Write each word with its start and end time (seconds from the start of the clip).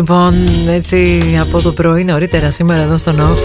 Λοιπόν, 0.00 0.34
έτσι 0.68 1.20
από 1.40 1.62
το 1.62 1.72
πρωί 1.72 2.04
νωρίτερα 2.04 2.50
σήμερα 2.50 2.82
εδώ 2.82 2.98
στο 2.98 3.12
ΝΟΦ 3.12 3.40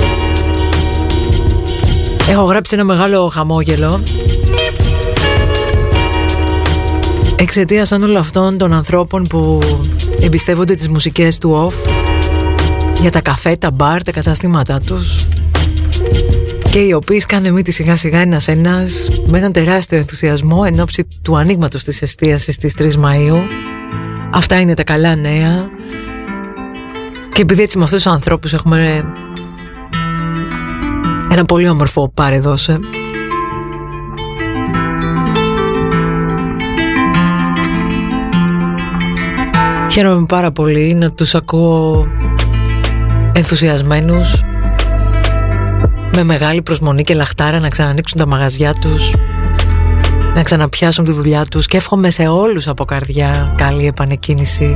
Έχω 2.29 2.43
γράψει 2.43 2.75
ένα 2.75 2.83
μεγάλο 2.83 3.27
χαμόγελο 3.27 4.03
Εξαιτίας 7.35 7.91
όλων 7.91 8.17
αυτών 8.17 8.57
των 8.57 8.73
ανθρώπων 8.73 9.27
που 9.27 9.59
εμπιστεύονται 10.19 10.75
τις 10.75 10.87
μουσικές 10.87 11.37
του 11.37 11.69
off 11.69 11.89
Για 13.01 13.11
τα 13.11 13.21
καφέ, 13.21 13.55
τα 13.55 13.71
μπαρ, 13.71 14.03
τα 14.03 14.11
καταστήματά 14.11 14.79
τους 14.79 15.27
και 16.71 16.79
οι 16.79 16.93
οποίοι 16.93 17.19
σκάνε 17.19 17.51
μύτη 17.51 17.71
σιγά 17.71 17.95
σιγά 17.95 18.19
ένα 18.19 18.41
ένα 18.45 18.85
με 19.25 19.37
έναν 19.37 19.51
τεράστιο 19.51 19.97
ενθουσιασμό 19.97 20.63
εν 20.65 20.79
ώψη 20.79 21.07
του 21.21 21.37
ανοίγματος 21.37 21.83
της 21.83 22.01
εστίασης 22.01 22.53
στι 22.53 22.73
3 22.77 22.95
Μαου. 22.95 23.41
Αυτά 24.31 24.59
είναι 24.59 24.73
τα 24.73 24.83
καλά 24.83 25.15
νέα. 25.15 25.69
Και 27.35 27.41
επειδή 27.41 27.61
έτσι 27.61 27.77
με 27.77 27.83
αυτούς 27.83 28.03
τους 28.03 28.11
ανθρώπους 28.11 28.53
έχουμε 28.53 29.05
ένα 31.31 31.45
πολύ 31.45 31.69
όμορφο 31.69 32.11
πάρε 32.13 32.39
δώσε 32.39 32.79
Χαίρομαι 39.91 40.25
πάρα 40.25 40.51
πολύ 40.51 40.93
να 40.93 41.11
τους 41.11 41.35
ακούω 41.35 42.07
ενθουσιασμένους 43.33 44.41
με 46.15 46.23
μεγάλη 46.23 46.61
προσμονή 46.61 47.03
και 47.03 47.13
λαχτάρα 47.13 47.59
να 47.59 47.69
ξανανοίξουν 47.69 48.17
τα 48.17 48.27
μαγαζιά 48.27 48.73
τους 48.73 49.13
να 50.35 50.43
ξαναπιάσουν 50.43 51.05
τη 51.05 51.11
δουλειά 51.11 51.45
τους 51.45 51.67
και 51.67 51.77
εύχομαι 51.77 52.09
σε 52.09 52.27
όλους 52.27 52.67
από 52.67 52.85
καρδιά 52.85 53.53
καλή 53.57 53.87
επανεκκίνηση 53.87 54.75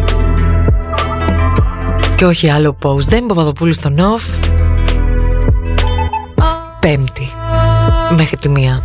και 2.20 2.26
όχι 2.26 2.50
άλλο 2.50 2.76
post. 2.84 3.00
Δεν 3.00 3.18
είμαι 3.18 3.28
Παπαδοπούλου 3.28 3.74
στο 3.74 3.90
Νοφ. 3.90 4.24
Πέμπτη. 6.80 7.32
Μέχρι 8.16 8.38
τη 8.38 8.50
μία. 8.50 8.82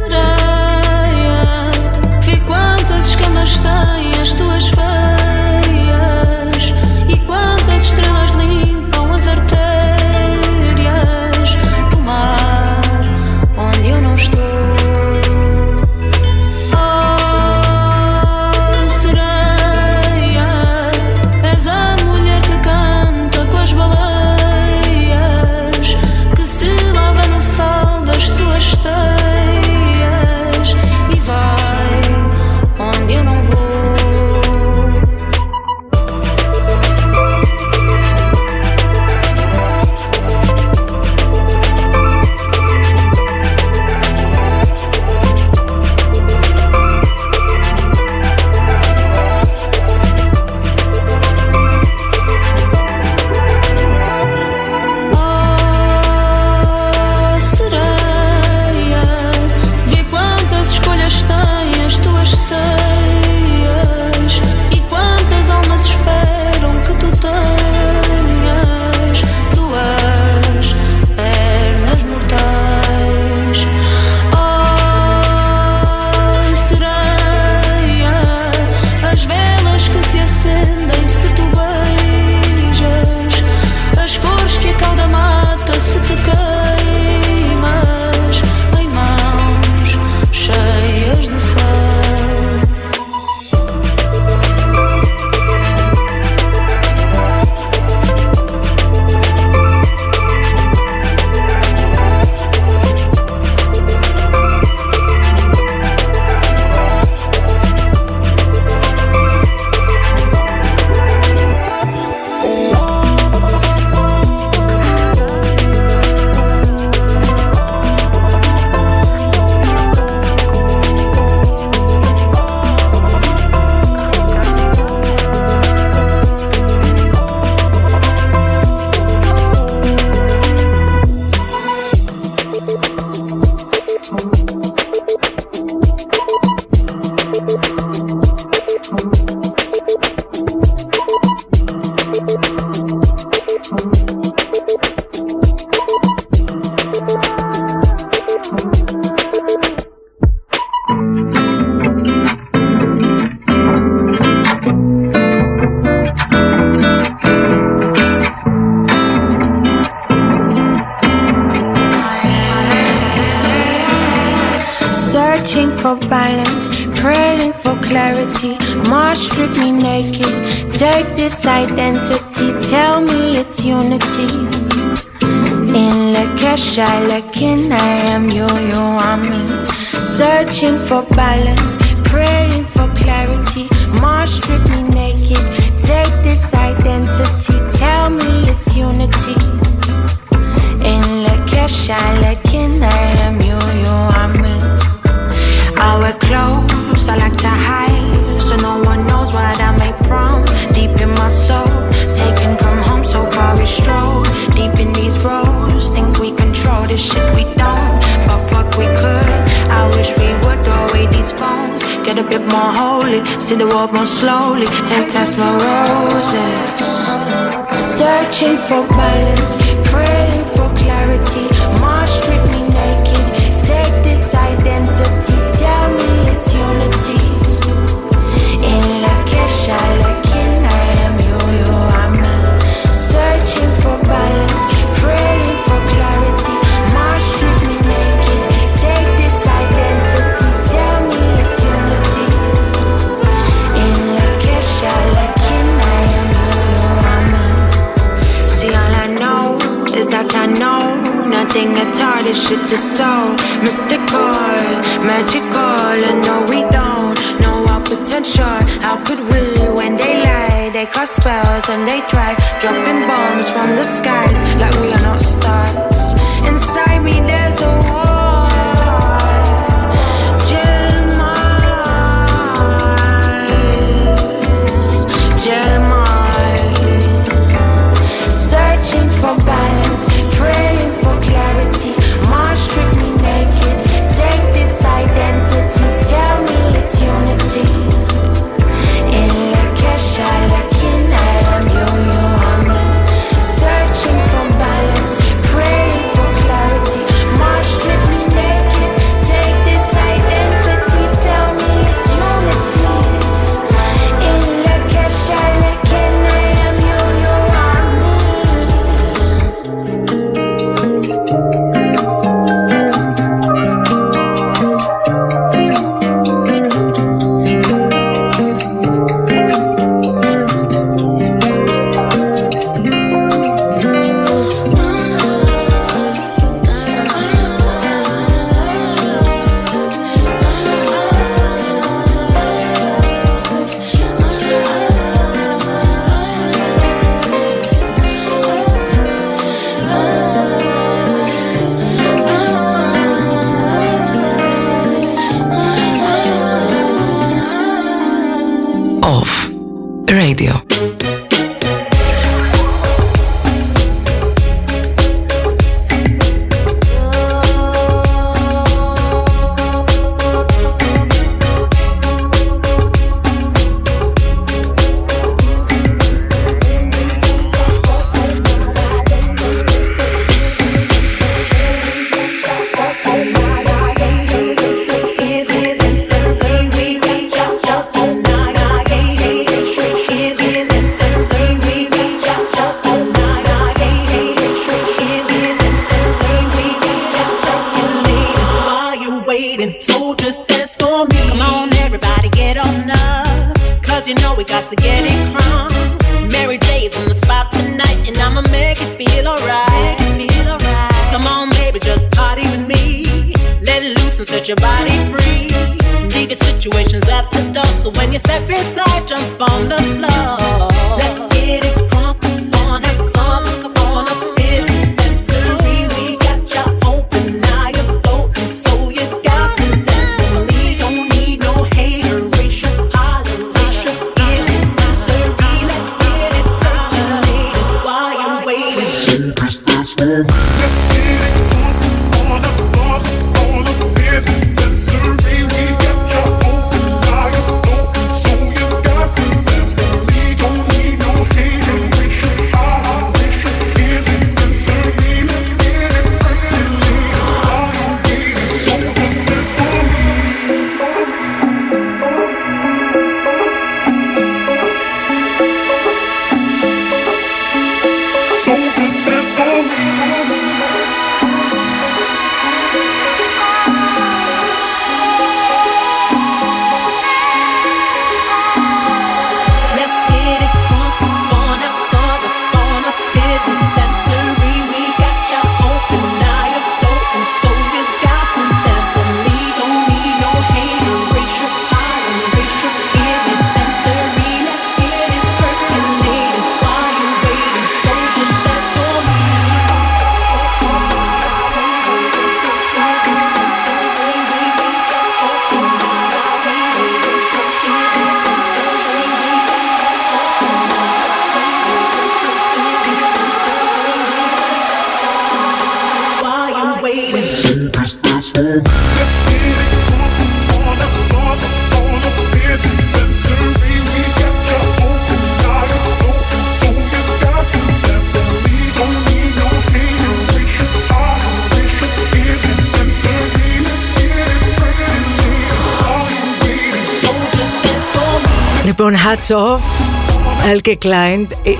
Και 530.60 530.76
Κλάιν 530.76 531.28
ε, 531.42 531.50
ε, 531.50 531.54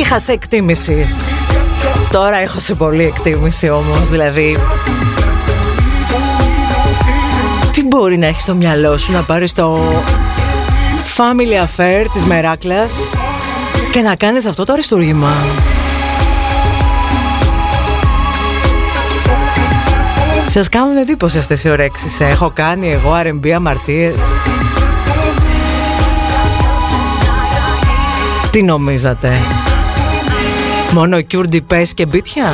είχα 0.00 0.18
σε 0.18 0.32
εκτίμηση. 0.32 1.06
Τώρα 2.10 2.36
έχω 2.36 2.60
σε 2.60 2.74
πολύ 2.74 3.04
εκτίμηση 3.04 3.68
όμως, 3.68 4.08
δηλαδή... 4.10 4.56
Τι 7.72 7.84
μπορεί 7.84 8.16
να 8.16 8.26
έχεις 8.26 8.42
στο 8.42 8.54
μυαλό 8.54 8.96
σου 8.96 9.12
να 9.12 9.22
πάρεις 9.22 9.52
το 9.52 9.80
Family 11.16 11.64
Affair 11.64 12.06
της 12.12 12.22
Μεράκλας 12.24 12.90
και 13.92 14.00
να 14.00 14.14
κάνεις 14.14 14.46
αυτό 14.46 14.64
το 14.64 14.72
αριστούργημα; 14.72 15.32
Σας 20.48 20.68
κάνουν 20.68 20.96
εντύπωση 20.96 21.38
αυτές 21.38 21.64
οι 21.64 21.70
ωρέξεις. 21.70 22.20
Ε. 22.20 22.24
Έχω 22.24 22.50
κάνει 22.54 22.90
εγώ 22.92 23.20
R&B 23.22 23.48
αμαρτίες. 23.48 24.14
Τι 28.50 28.62
νομίζατε; 28.62 29.32
Μόνο 30.92 31.20
κιούρντι 31.20 31.62
πες 31.62 31.94
και 31.94 32.06
μπίτια; 32.06 32.52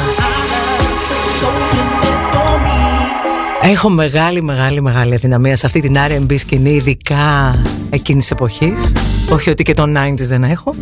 Έχω 3.63 3.89
μεγάλη 3.89 4.43
μεγάλη 4.43 4.83
μεγάλη 4.83 5.15
αδυναμία 5.15 5.57
σε 5.57 5.67
αυτή 5.67 5.81
την 5.81 5.95
R&B 5.97 6.39
σκηνή 6.39 6.71
ειδικά 6.71 7.55
εκείνης 7.91 8.23
της 8.23 8.31
εποχής. 8.31 8.93
Όχι 9.31 9.51
ότι 9.51 9.63
και 9.63 9.75
τον 9.75 9.97
90's 9.97 10.15
δεν 10.17 10.43
έχω 10.43 10.75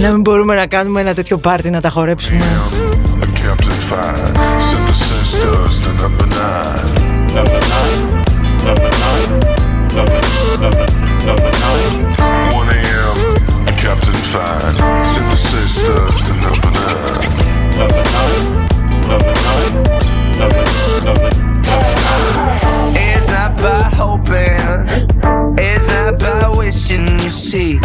να 0.00 0.10
μην 0.10 0.20
μπορούμε 0.20 0.54
να 0.54 0.66
κάνουμε 0.66 1.00
ένα 1.00 1.14
τέτοιο 1.14 1.38
πάρτι 1.38 1.70
να 1.70 1.80
τα 1.80 1.90
χορέψουμε 1.90 2.44
Captain 3.42 3.80
Fine 3.90 4.34
Sent 4.68 4.84
the 4.90 4.96
sisters 5.08 5.74
to 5.84 5.90
number 6.02 6.26
nine 6.38 6.90
Number 7.36 7.60
nine 7.72 8.02
Number 8.66 8.90
nine 9.04 9.30
Number, 9.96 10.20
number, 10.56 10.86
number 11.28 11.50
nine 11.64 12.12
It's 22.94 23.28
not 23.28 23.52
by 23.56 23.82
hoping 24.02 24.58
It's 25.58 25.86
not 25.88 26.18
by 26.18 26.48
wishing 26.56 27.20
you 27.20 27.30
see 27.30 27.80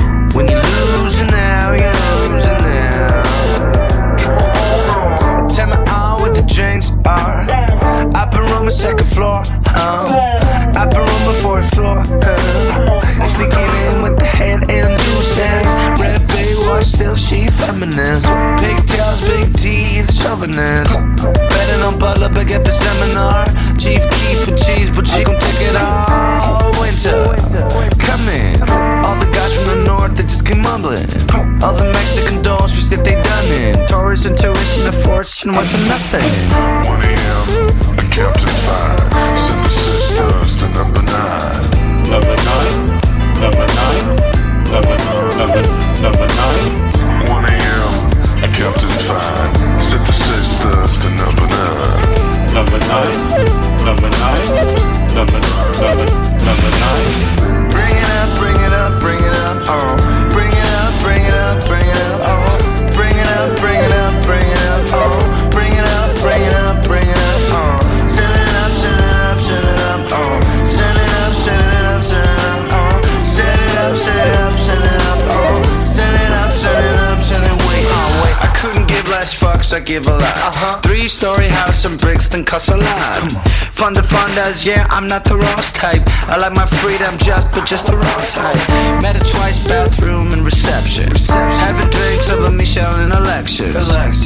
second 8.88 9.08
floor, 9.08 9.44
huh? 9.65 10.79
Up 10.79 10.94
in 10.96 11.01
room 11.03 11.24
before 11.27 11.62
floor, 11.75 12.00
huh? 12.24 13.25
Sneaking 13.32 13.72
in 13.84 14.01
with 14.01 14.17
the 14.17 14.25
head 14.25 14.60
and 14.72 14.94
juices 15.03 15.67
Red 16.00 16.22
Baywatch, 16.32 16.86
still 16.96 17.15
she 17.15 17.48
feminist 17.48 18.27
Pigtails, 18.60 19.20
big 19.27 19.48
T, 19.60 20.00
is 20.00 20.08
a 20.10 20.13
chauvinist 20.24 20.94
Betting 21.51 21.84
on 21.84 22.00
Butler, 22.00 22.29
back 22.29 22.50
at 22.51 22.63
the 22.63 22.72
seminar. 22.72 23.44
Chief 23.77 24.01
key 24.15 24.34
for 24.44 24.56
cheese, 24.56 24.89
but 24.96 25.06
she 25.06 25.24
gon' 25.24 25.39
take 25.39 25.62
it 25.70 25.75
all. 25.75 26.72
Winter. 26.79 27.36
Come 28.00 28.25
in, 28.29 28.62
all 29.03 29.17
the 29.20 29.29
guys 29.36 29.51
from 29.56 29.67
the 29.74 29.84
north 29.86 30.15
that 30.15 30.27
just 30.32 30.46
came 30.46 30.62
mumbling. 30.62 31.10
All 31.63 31.74
the 31.74 31.91
Mexican 31.91 32.41
dolls, 32.41 32.72
we 32.75 32.82
said 32.82 33.03
they 33.03 33.15
done 33.15 33.50
it. 33.63 33.89
Taurus 33.89 34.25
intuition, 34.25 34.88
a 34.88 34.91
fortune 34.91 35.51
worth 35.51 35.74
nothing. 35.88 36.32
1 36.88 37.01
a.m., 37.03 37.97
Captain 38.18 38.50
Fine. 38.66 39.38
Sent 39.38 39.62
the 39.62 39.70
sisters 39.70 40.56
to 40.58 40.66
number 40.74 41.04
9 41.06 41.14
Number 42.10 42.34
9 42.34 42.98
Number 43.38 43.62
9 43.62 44.18
Number, 44.74 44.98
number, 45.38 45.62
number 46.02 46.26
9 46.26 47.30
1 47.30 47.46
a.m., 47.46 47.94
a 48.42 48.50
Captain 48.58 48.90
Fine. 49.06 49.54
Sent 49.80 50.02
the 50.02 50.18
sisters 50.18 50.98
to 50.98 51.14
number 51.14 51.46
9 51.46 52.58
Number 52.58 52.80
9 52.82 53.86
Number 53.86 54.10
9 54.10 54.18
Number, 55.14 55.38
number, 55.78 56.10
number 56.42 56.72
9 56.74 57.70
Bring 57.70 58.02
it 58.02 58.10
up, 58.18 58.30
bring 58.42 58.58
it 58.66 58.74
up, 58.74 59.00
bring 59.00 59.22
it 59.22 59.36
up, 59.46 59.62
oh. 59.70 59.94
Bring 60.34 60.50
it 60.50 60.70
up, 60.82 60.94
bring 61.06 61.22
it 61.22 61.36
up, 61.38 61.62
bring 61.70 61.86
it 61.86 61.98
up, 62.02 62.07
fucks, 79.67 79.75
I 79.75 79.80
give 79.80 80.08
a 80.08 80.12
lot 80.12 80.23
uh-huh. 80.23 80.82
Three 80.82 81.08
story 81.08 81.47
house 81.47 81.86
in 81.86 81.97
Brixton 81.97 82.43
costs 82.43 82.69
a 82.69 82.77
lot. 82.77 83.32
Fun 83.71 83.93
to 83.93 84.03
fun 84.03 84.27
does, 84.36 84.65
yeah, 84.65 84.88
I'm 84.89 85.08
not 85.08 85.23
the 85.23 85.36
Ross 85.36 85.73
type. 85.73 86.01
I 86.27 86.38
like 86.38 86.56
my 86.56 86.65
freedom 86.65 87.17
just, 87.17 87.51
but 87.51 87.65
just 87.65 87.88
the 87.88 87.93
wrong 87.93 88.25
type. 88.30 89.01
Met 89.01 89.15
her 89.15 89.23
twice, 89.23 89.58
bathroom 89.67 90.32
and 90.34 90.43
reception. 90.43 91.10
Having 91.27 91.89
drinks 91.89 92.30
over 92.30 92.51
Michelle 92.51 92.99
in 93.01 93.12
elections 93.12 93.73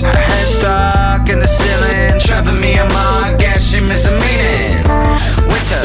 Her 0.02 0.12
head 0.12 0.48
stuck 0.48 1.30
in 1.30 1.40
the 1.40 1.48
ceiling 1.48 2.20
Trapping 2.20 2.60
me 2.62 2.78
in 2.80 2.88
my 2.90 3.36
guess 3.40 3.72
she 3.72 3.82
missing 3.82 4.18
meaning 4.18 4.84
Winter, 5.50 5.82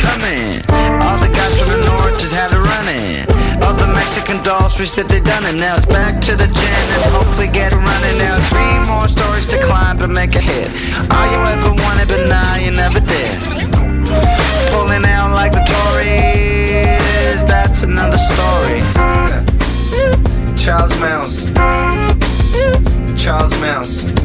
coming 0.00 0.62
All 0.68 0.73
Mexican 4.04 4.42
dolls 4.42 4.78
wish 4.78 4.92
that 5.00 5.08
they 5.08 5.18
done 5.18 5.42
it. 5.48 5.56
Now 5.56 5.72
it's 5.72 5.86
back 5.86 6.20
to 6.28 6.36
the 6.36 6.44
gym 6.44 6.86
and 7.00 7.08
hopefully 7.16 7.48
get 7.48 7.72
it 7.72 7.80
running. 7.80 8.16
Now 8.20 8.36
three 8.52 8.76
more 8.84 9.08
stories 9.08 9.46
to 9.48 9.56
climb 9.64 9.96
but 9.96 10.10
make 10.10 10.36
a 10.36 10.44
hit. 10.44 10.68
All 11.08 11.24
you 11.32 11.40
ever 11.48 11.72
wanted 11.72 12.12
but 12.12 12.28
now 12.28 12.60
you 12.60 12.70
never 12.70 13.00
did. 13.00 13.32
Pulling 14.76 15.08
out 15.08 15.32
like 15.32 15.52
the 15.52 15.64
Tories 15.64 17.48
That's 17.48 17.82
another 17.82 18.20
story. 18.20 18.84
Charles 20.54 20.92
Mouse 21.00 21.48
Charles 23.16 23.56
Mouse 23.64 24.23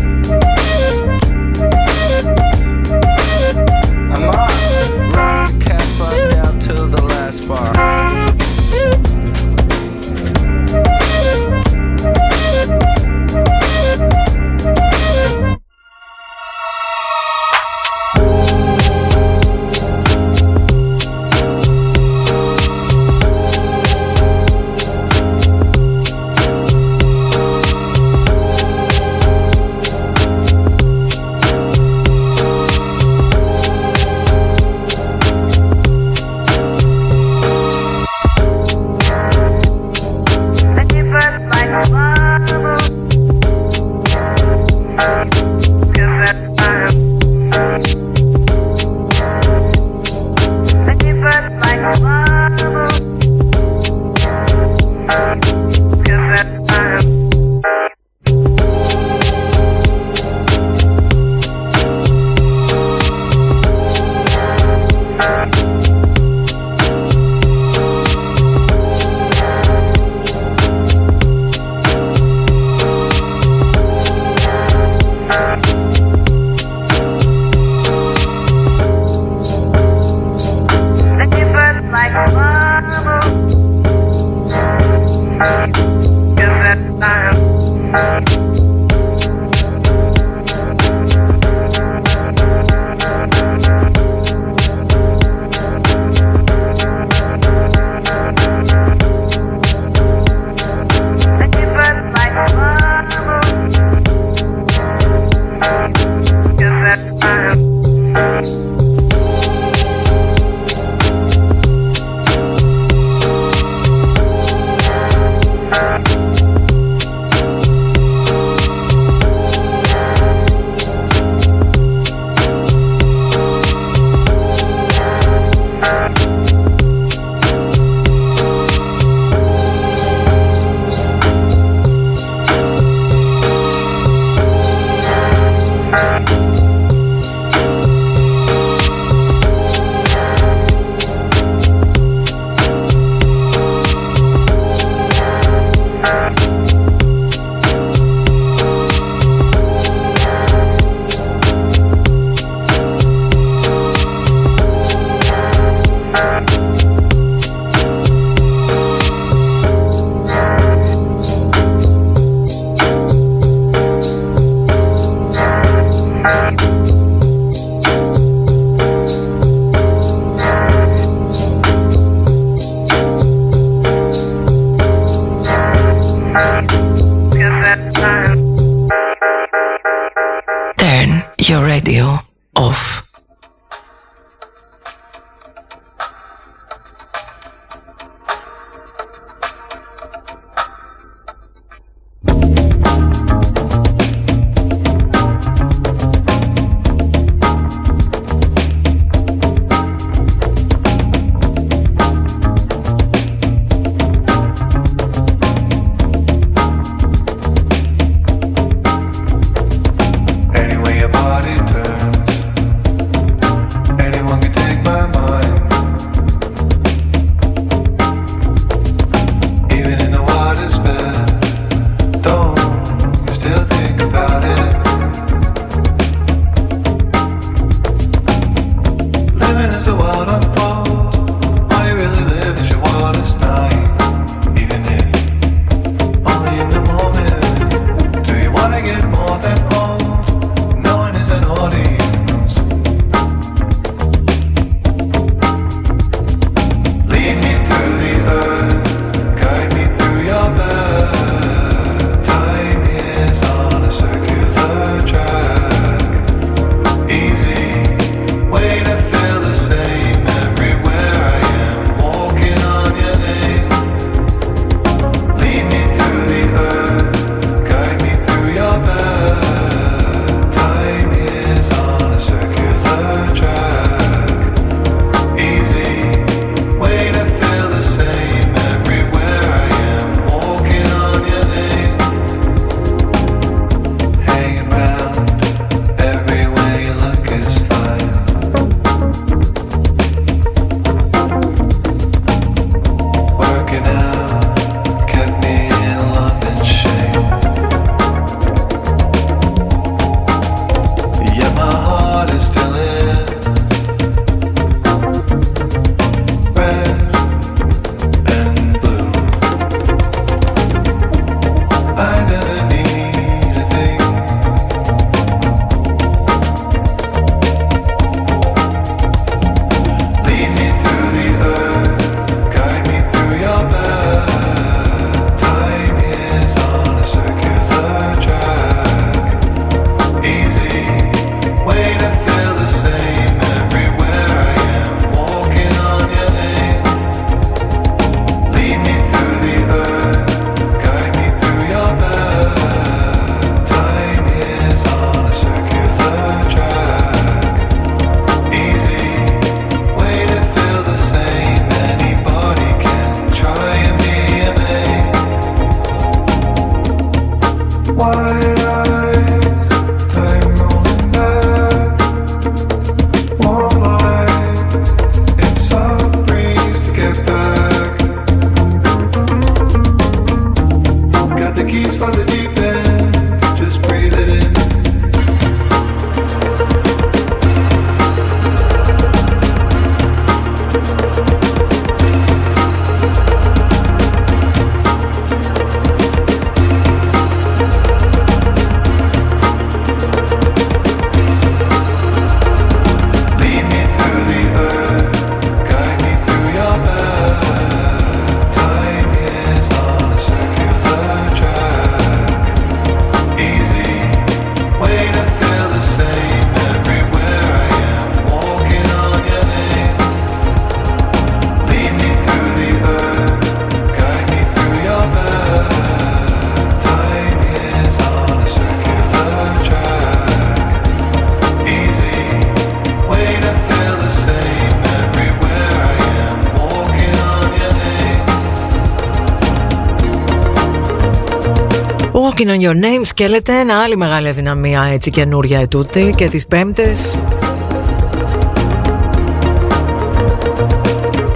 Walking 432.39 432.51
on 432.51 432.61
your 432.61 432.75
name 432.75 433.05
Skeleton, 433.15 433.69
άλλη 433.83 433.97
μεγάλη 433.97 434.27
αδυναμία 434.27 434.81
έτσι 434.83 435.09
καινούρια 435.09 435.59
ετούτη 435.59 436.13
και 436.15 436.29
τις 436.29 436.47
πέμπτες. 436.47 437.17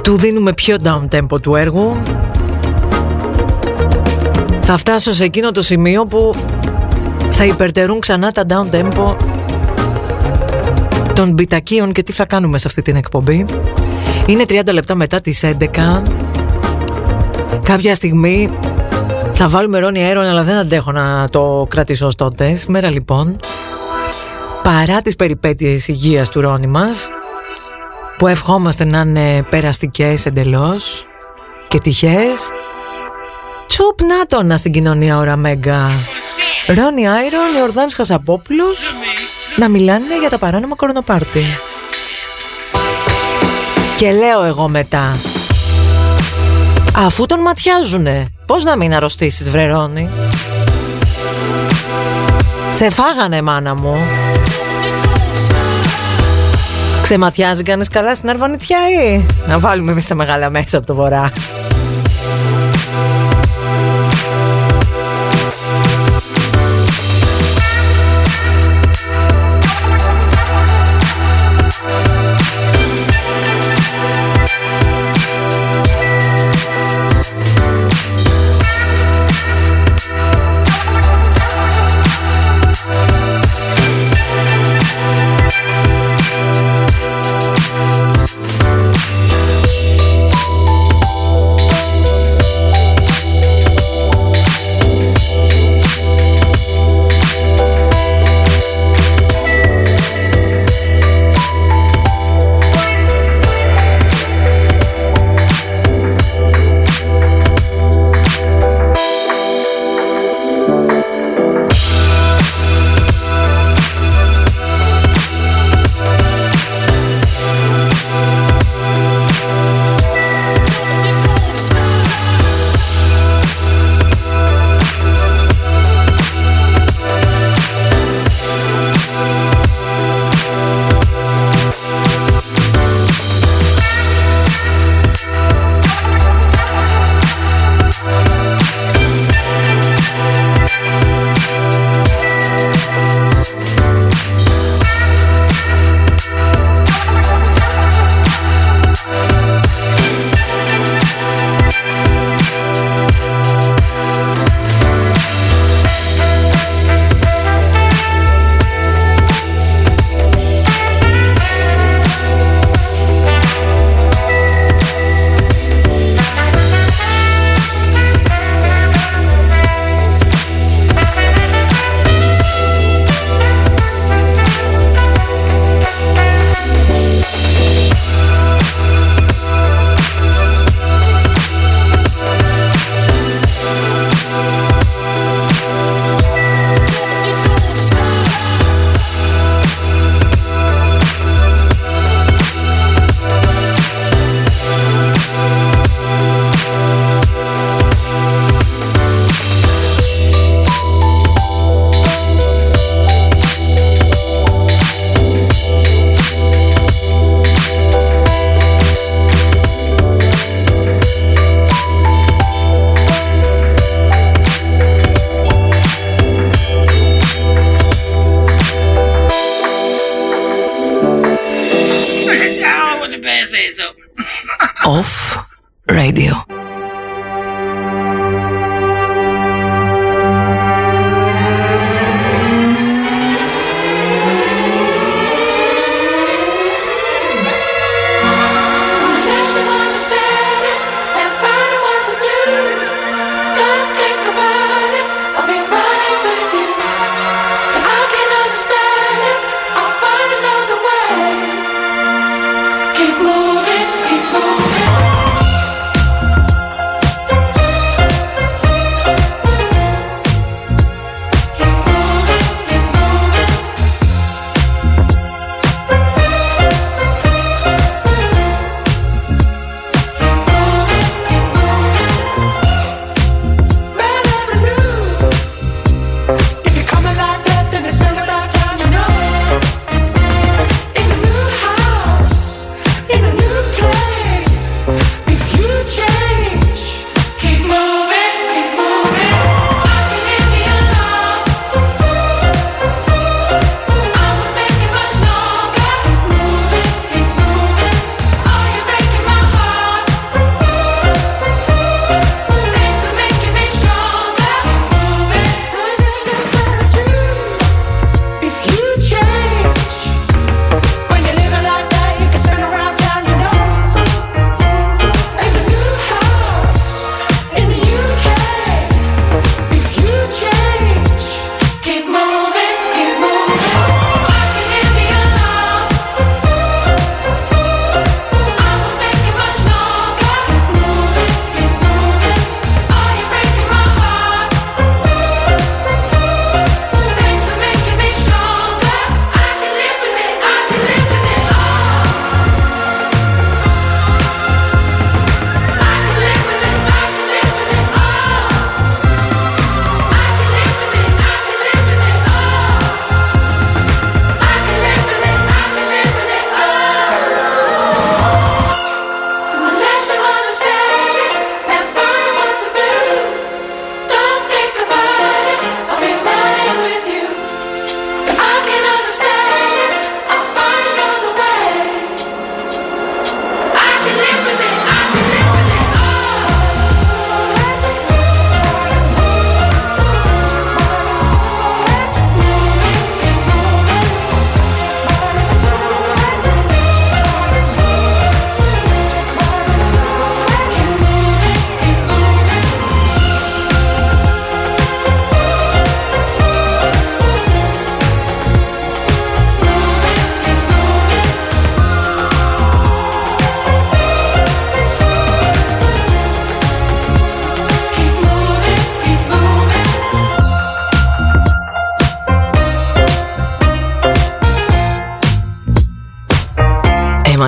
Του 0.03 0.15
δίνουμε 0.15 0.53
πιο 0.53 0.77
down 0.83 1.07
tempo 1.17 1.41
του 1.41 1.55
έργου. 1.55 1.95
Θα 4.61 4.77
φτάσω 4.77 5.13
σε 5.13 5.23
εκείνο 5.23 5.51
το 5.51 5.61
σημείο 5.61 6.05
που 6.05 6.35
θα 7.29 7.45
υπερτερούν 7.45 7.99
ξανά 7.99 8.31
τα 8.31 8.45
down 8.47 8.75
tempo 8.75 9.15
των 11.13 11.33
μπιτακίων 11.33 11.91
και 11.91 12.03
τι 12.03 12.11
θα 12.11 12.25
κάνουμε 12.25 12.57
σε 12.57 12.67
αυτή 12.67 12.81
την 12.81 12.95
εκπομπή. 12.95 13.45
Είναι 14.25 14.43
30 14.47 14.61
λεπτά 14.71 14.95
μετά 14.95 15.21
τις 15.21 15.43
11 15.43 16.01
κάποια 17.63 17.95
στιγμή 17.95 18.49
θα 19.33 19.47
βάλουμε 19.47 19.79
Ρόνι 19.79 20.03
Αέρον 20.03 20.25
αλλά 20.25 20.41
δεν 20.41 20.57
αντέχω 20.57 20.91
να 20.91 21.29
το 21.29 21.67
κρατήσω 21.69 22.07
ως 22.07 22.15
τότε. 22.15 22.55
Σήμερα 22.55 22.89
λοιπόν, 22.89 23.39
παρά 24.63 25.01
τις 25.01 25.15
περιπέτειες 25.15 25.87
υγείας 25.87 26.29
του 26.29 26.41
Ρόνι 26.41 26.67
μας, 26.67 27.07
που 28.17 28.27
ευχόμαστε 28.27 28.83
να 28.83 28.99
είναι 28.99 29.43
περαστικές 29.49 30.25
εντελώς 30.25 31.05
και 31.67 31.77
τυχές, 31.77 32.51
τσουπ 33.67 33.99
να 34.45 34.57
στην 34.57 34.71
κοινωνία 34.71 35.17
ώρα 35.17 35.35
Μέγκα. 35.35 35.89
Ρόνι 36.67 37.07
Άιρον, 37.09 37.55
Ιορδάνης 37.57 37.95
Χασαπόπουλος 37.95 38.93
να 39.55 39.69
μιλάνε 39.69 40.19
για 40.19 40.29
τα 40.29 40.37
παράνομα 40.37 40.75
κορονοπάρτι. 40.75 41.43
Και 43.97 44.11
λέω 44.11 44.43
εγώ 44.43 44.67
μετά 44.67 45.17
Αφού 46.95 47.25
τον 47.25 47.39
ματιάζουνε 47.39 48.27
Πώς 48.53 48.63
να 48.63 48.77
μην 48.77 48.93
αρρωστήσεις 48.93 49.49
βρερώνει 49.49 50.09
Σε 52.69 52.89
φάγανε 52.89 53.41
μάνα 53.41 53.75
μου. 53.75 53.95
Ξεματιάζει 57.01 57.63
κανείς 57.63 57.87
καλά 57.89 58.15
στην 58.15 58.29
Αρβανιτιά 58.29 58.77
ή; 58.89 59.25
Να 59.47 59.59
βάλουμε 59.59 59.91
εμείς 59.91 60.07
τα 60.07 60.15
μεγάλα 60.15 60.49
μέσα 60.49 60.77
από 60.77 60.85
το 60.85 60.95
βορρά 60.95 61.31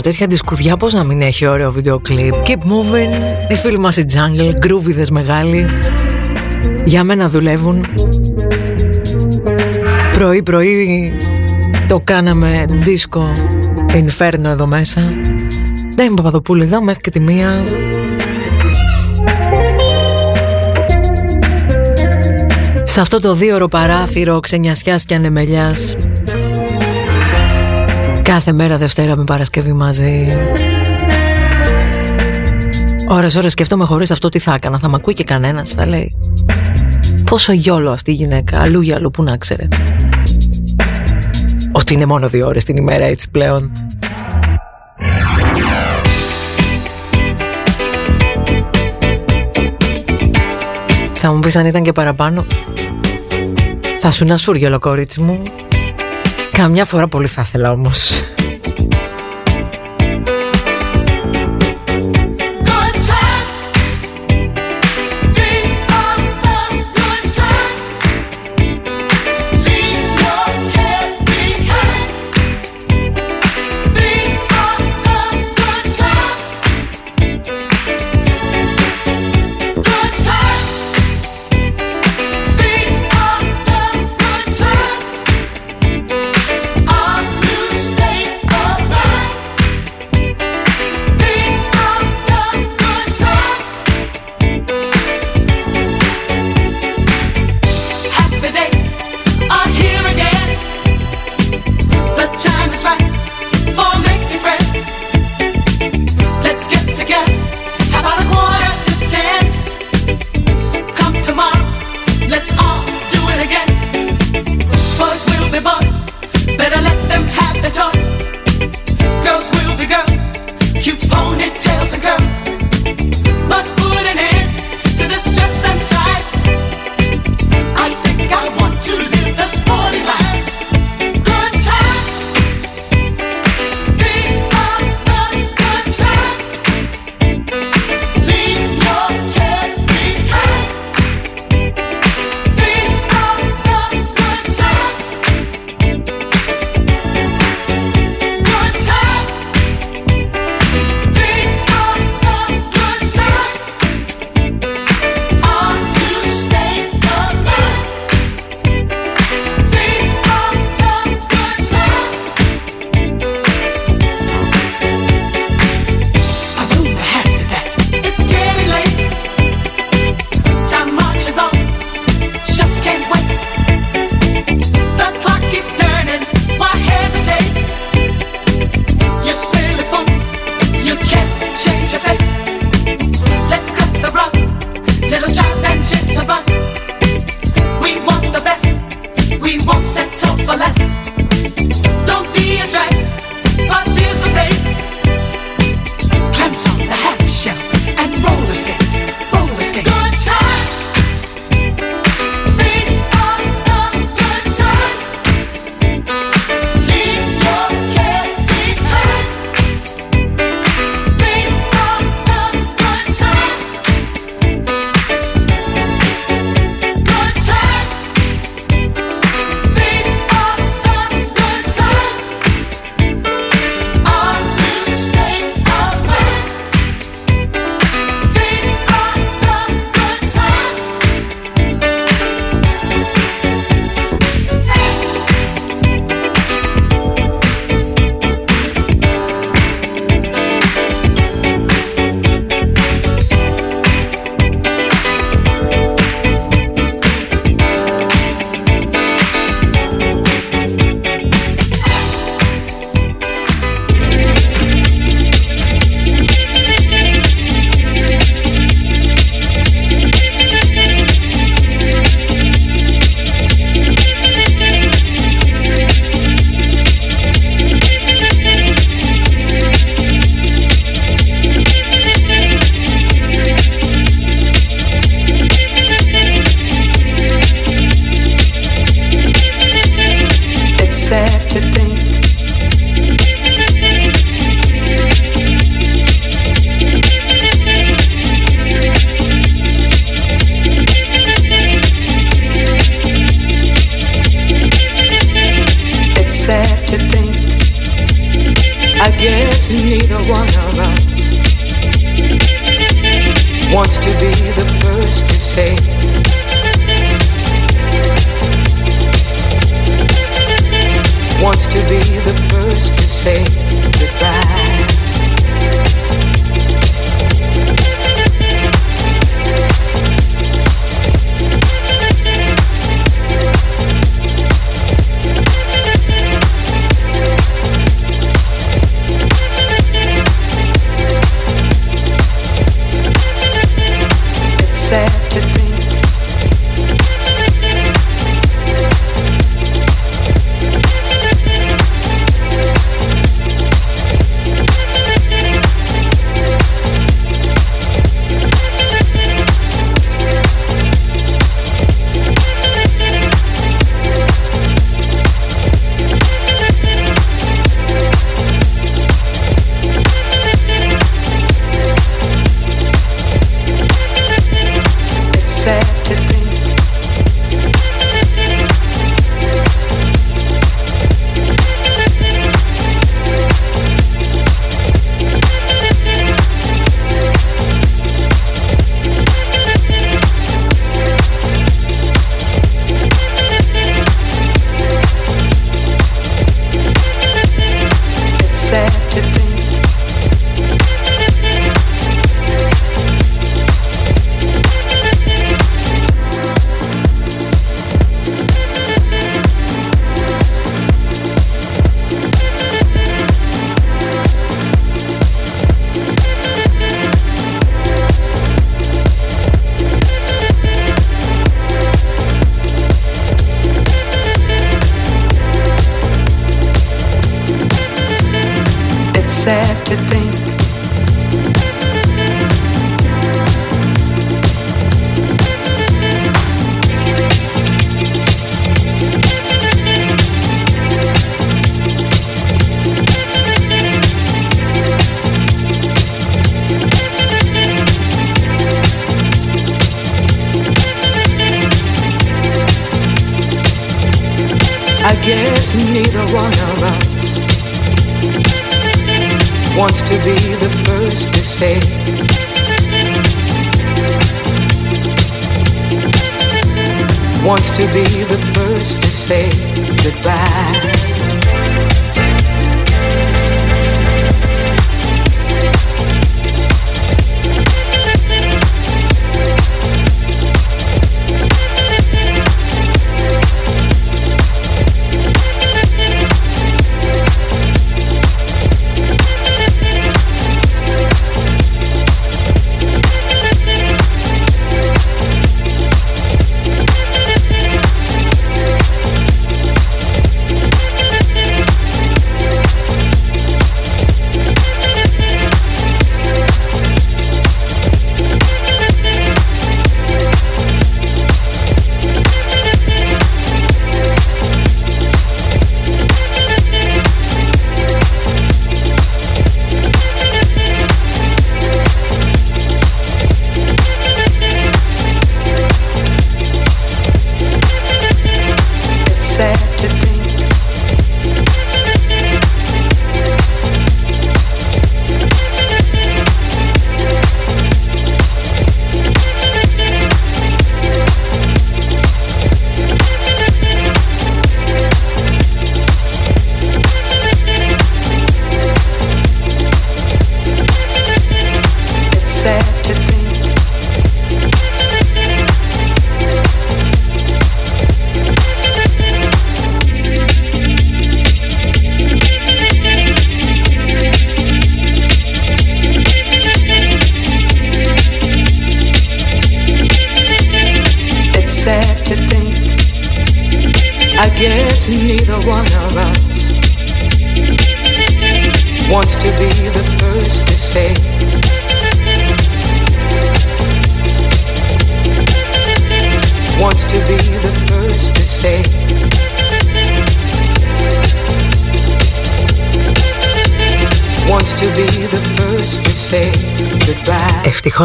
τέτοια 0.05 0.27
δισκουδιά 0.27 0.77
πώς 0.77 0.93
να 0.93 1.03
μην 1.03 1.21
έχει 1.21 1.47
ωραίο 1.47 1.71
βίντεο 1.71 1.99
κλιπ; 1.99 2.33
Keep 2.45 2.57
moving, 2.57 3.13
οι 3.49 3.55
φίλοι 3.55 3.79
μας 3.79 3.97
οι 3.97 4.05
jungle, 4.13 4.51
γκρούβιδες 4.57 5.09
μεγάλοι. 5.09 5.65
Για 6.85 7.03
μένα 7.03 7.29
δουλεύουν. 7.29 7.85
Πρωί 10.17 10.43
πρωί 10.43 11.17
το 11.87 12.01
κάναμε 12.03 12.65
δίσκο 12.69 13.33
Inferno 13.93 14.43
εδώ 14.43 14.67
μέσα. 14.67 15.01
Δεν 15.95 16.05
είμαι 16.05 16.15
Παπαδοπούλη 16.15 16.63
εδώ 16.63 16.81
μέχρι 16.81 17.01
και 17.01 17.09
τη 17.09 17.19
μία. 17.19 17.63
Σε 22.83 22.99
αυτό 22.99 23.19
το 23.19 23.33
δύο 23.33 23.67
παράθυρο 23.67 24.39
ξενιασιάς 24.39 25.03
και 25.03 25.15
ανεμελιάς 25.15 25.95
Κάθε 28.35 28.53
μέρα 28.53 28.77
Δευτέρα 28.77 29.15
με 29.15 29.23
Παρασκευή 29.23 29.73
μαζί. 29.73 30.27
Ώρες 33.07 33.35
ώρες 33.35 33.51
σκεφτόμαι 33.51 33.85
χωρίς 33.85 34.11
αυτό 34.11 34.29
τι 34.29 34.39
θα 34.39 34.53
έκανα. 34.53 34.79
Θα 34.79 34.89
μ' 34.89 34.95
ακούει 34.95 35.13
και 35.13 35.23
κανένας 35.23 35.69
θα 35.69 35.85
λέει 35.85 36.15
Πόσο 37.29 37.51
γιόλο 37.51 37.91
αυτή 37.91 38.11
η 38.11 38.13
γυναίκα 38.13 38.61
Αλλού 38.61 38.81
για 38.81 38.95
αλλού 38.95 39.11
που 39.11 39.23
να 39.23 39.37
ξέρε 39.37 39.67
Ότι 41.71 41.93
είναι 41.93 42.05
μόνο 42.05 42.29
δύο 42.29 42.47
ώρες 42.47 42.63
την 42.63 42.77
ημέρα 42.77 43.05
έτσι 43.05 43.29
πλέον. 43.29 43.71
Θα 51.13 51.31
μου 51.31 51.39
πεις 51.39 51.55
αν 51.55 51.65
ήταν 51.65 51.83
και 51.83 51.91
παραπάνω. 51.91 52.45
Θα 53.99 54.11
σου 54.11 54.25
να 54.25 54.37
σούργελο 54.37 54.79
κορίτσι 54.79 55.21
μου 55.21 55.41
Καμιά 56.55 56.85
φορά 56.85 57.07
πολύ 57.07 57.27
θα 57.27 57.41
ήθελα 57.41 57.71
όμως 57.71 58.11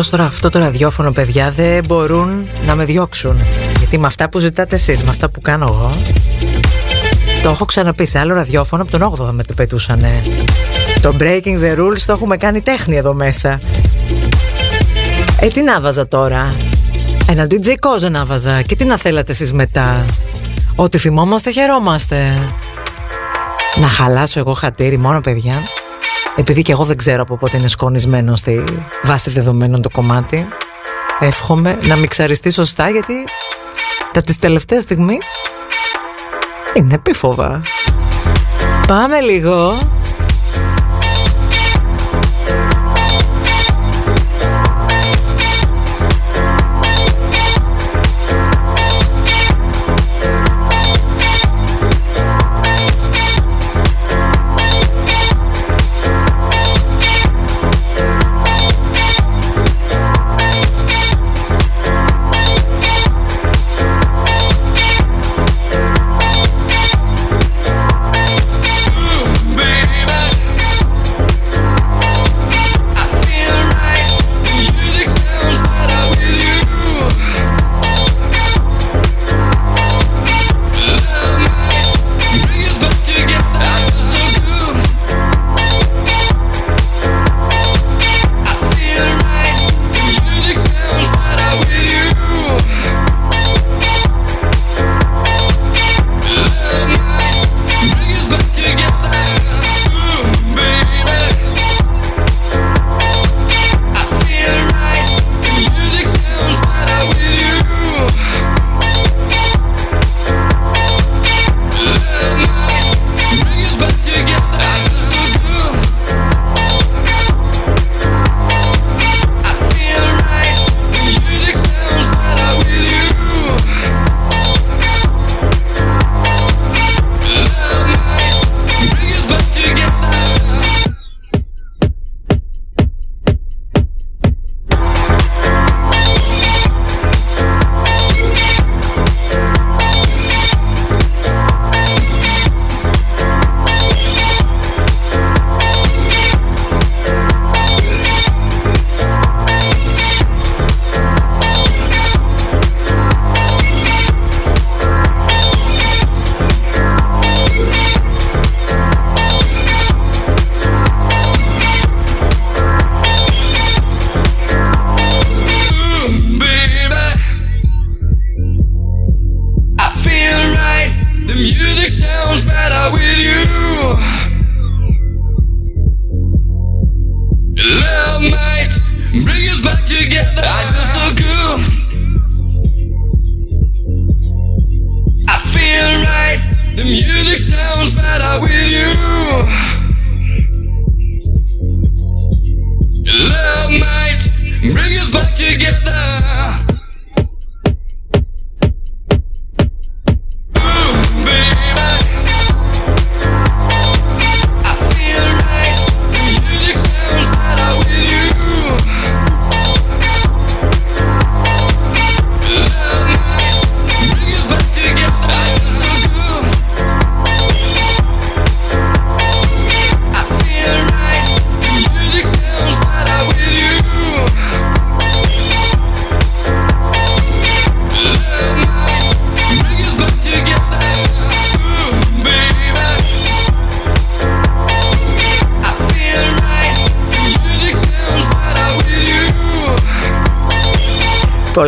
Ευτυχώς 0.00 0.18
τώρα 0.20 0.34
αυτό 0.34 0.48
το 0.48 0.58
ραδιόφωνο 0.58 1.12
παιδιά 1.12 1.50
δεν 1.50 1.84
μπορούν 1.84 2.46
να 2.66 2.74
με 2.74 2.84
διώξουν 2.84 3.42
Γιατί 3.78 3.98
με 3.98 4.06
αυτά 4.06 4.28
που 4.28 4.38
ζητάτε 4.38 4.74
εσείς, 4.74 5.02
με 5.02 5.10
αυτά 5.10 5.30
που 5.30 5.40
κάνω 5.40 5.66
εγώ 5.66 5.90
Το 7.42 7.48
έχω 7.48 7.64
ξαναπεί 7.64 8.06
σε 8.06 8.18
άλλο 8.18 8.34
ραδιόφωνο 8.34 8.82
από 8.82 8.98
τον 8.98 9.28
8ο 9.28 9.32
με 9.32 9.42
το 9.42 9.54
πετούσανε 9.54 10.22
Το 11.02 11.16
breaking 11.20 11.62
the 11.62 11.78
rules 11.78 11.98
το 12.06 12.12
έχουμε 12.12 12.36
κάνει 12.36 12.60
τέχνη 12.60 12.96
εδώ 12.96 13.14
μέσα. 13.14 13.60
Ε, 15.40 15.48
τι 15.48 15.62
να 15.62 15.80
βάζα 15.80 16.08
τώρα; 16.08 16.54
Ένα 17.28 17.46
DJ 17.50 17.66
Kozo 17.66 18.10
να 18.10 18.24
βάζα. 18.24 18.62
Και 18.62 18.76
τι 18.76 18.84
να 18.84 18.96
θέλατε 18.96 19.32
εσείς 19.32 19.52
μετά; 19.52 20.04
Ότι 20.74 20.98
θυμόμαστε 20.98 21.50
χαιρόμαστε. 21.50 22.48
Να 23.80 23.88
χαλάσω 23.88 24.38
εγώ 24.38 24.52
χατήρι 24.52 24.98
μόνο 24.98 25.20
παιδιά. 25.20 25.54
Επειδή 26.40 26.62
και 26.62 26.72
εγώ 26.72 26.84
δεν 26.84 26.96
ξέρω 26.96 27.22
από 27.22 27.36
πότε 27.36 27.56
είναι 27.56 27.68
σκονισμένο 27.68 28.36
στη 28.36 28.64
βάση 29.02 29.30
δεδομένων 29.30 29.82
το 29.82 29.88
κομμάτι. 29.90 30.48
Εύχομαι 31.20 31.78
να 31.82 31.96
μιξαριστεί 31.96 32.50
σωστά 32.50 32.88
γιατί 32.88 33.14
τα 34.12 34.22
της 34.22 34.36
τελευταίας 34.36 34.82
στιγμής 34.82 35.26
είναι 36.74 36.94
επίφοβα. 36.94 37.60
Πάμε 38.86 39.20
λίγο. 39.20 39.78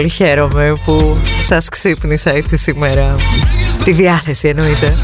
Πολύ 0.02 0.14
χαίρομαι 0.14 0.72
που 0.84 1.16
σας 1.42 1.68
ξύπνησα 1.68 2.30
έτσι 2.30 2.56
σήμερα. 2.56 3.14
Τη 3.84 3.92
διάθεση 3.92 4.48
εννοείται. 4.48 4.96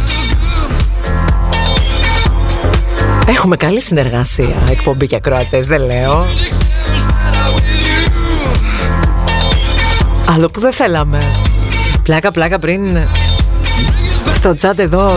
Έχουμε 3.26 3.56
καλή 3.56 3.80
συνεργασία 3.80 4.56
Εκπομπή 4.70 5.06
και 5.06 5.16
ακροατές 5.16 5.66
δεν 5.66 5.84
λέω. 5.84 6.26
Άλλο 10.28 10.48
που 10.50 10.60
δεν 10.60 10.72
θέλαμε. 10.72 11.22
Πλάκα 12.02 12.30
πλάκα 12.30 12.58
πριν 12.58 12.98
Στο 14.32 14.54
chat 14.60 14.78
εδώ 14.78 15.12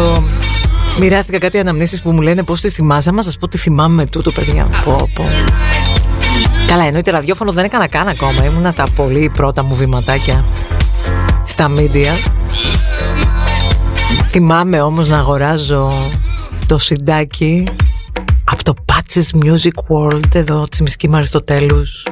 Μοιράστηκα 0.99 1.39
κάτι 1.39 1.59
αναμνήσεις 1.59 2.01
που 2.01 2.11
μου 2.11 2.21
λένε 2.21 2.43
Πώς 2.43 2.61
τις 2.61 2.73
θυμάσαι. 2.73 3.11
Μα 3.11 3.21
σας 3.21 3.37
πω 3.37 3.47
τι 3.47 3.57
θυμάμαι 3.57 4.05
τούτο 4.05 4.31
παιδιά 4.31 4.67
πω, 4.83 5.09
πω. 5.13 5.25
Καλά, 6.71 6.83
εννοείται 6.83 7.11
ραδιόφωνο 7.11 7.51
δεν 7.51 7.65
έκανα 7.65 7.87
καν 7.87 8.07
ακόμα. 8.07 8.45
Ήμουνα 8.45 8.71
στα 8.71 8.87
πολύ 8.95 9.29
πρώτα 9.29 9.63
μου 9.63 9.75
βηματάκια 9.75 10.45
στα 11.45 11.71
media. 11.77 12.11
Θυμάμαι 14.29 14.81
όμως 14.81 15.07
να 15.07 15.17
αγοράζω 15.17 15.91
το 16.67 16.77
συντάκι 16.77 17.67
από 18.43 18.63
το 18.63 18.73
Patches 18.85 19.45
Music 19.45 19.71
World 19.89 20.35
εδώ 20.35 20.65
Τσιμισκή 20.69 21.09
Μαριστοτέλους. 21.09 22.07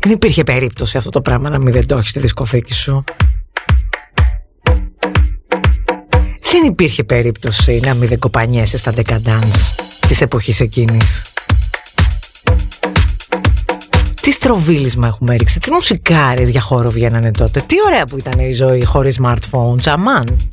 Δεν 0.00 0.12
υπήρχε 0.12 0.42
περίπτωση 0.42 0.96
αυτό 0.96 1.10
το 1.10 1.20
πράγμα 1.20 1.48
να 1.48 1.58
μην 1.58 1.72
δεν 1.72 1.86
το 1.86 1.96
έχεις 1.96 2.10
στη 2.10 2.20
δισκοθήκη 2.20 2.74
σου. 2.74 3.04
Δεν 6.52 6.64
υπήρχε 6.64 7.04
περίπτωση 7.04 7.80
να 7.84 7.94
μην 7.94 8.08
δεν 8.08 8.18
κοπανιέσαι 8.18 8.76
στα 8.76 8.92
decadence 8.96 9.86
της 10.08 10.20
εποχής 10.20 10.60
εκείνης. 10.60 11.22
Τι 14.26 14.32
στροβίλισμα 14.32 15.06
έχουμε 15.06 15.36
ρίξει, 15.36 15.60
τι 15.60 15.70
μουσικάρες 15.70 16.50
για 16.50 16.60
χώρο 16.60 16.90
βγαίνανε 16.90 17.30
τότε. 17.30 17.60
Τι 17.66 17.76
ωραία 17.86 18.06
που 18.06 18.18
ήταν 18.18 18.40
η 18.40 18.52
ζωή 18.52 18.84
χωρίς 18.84 19.20
smartphones, 19.22 19.84
αμάν. 19.84 20.48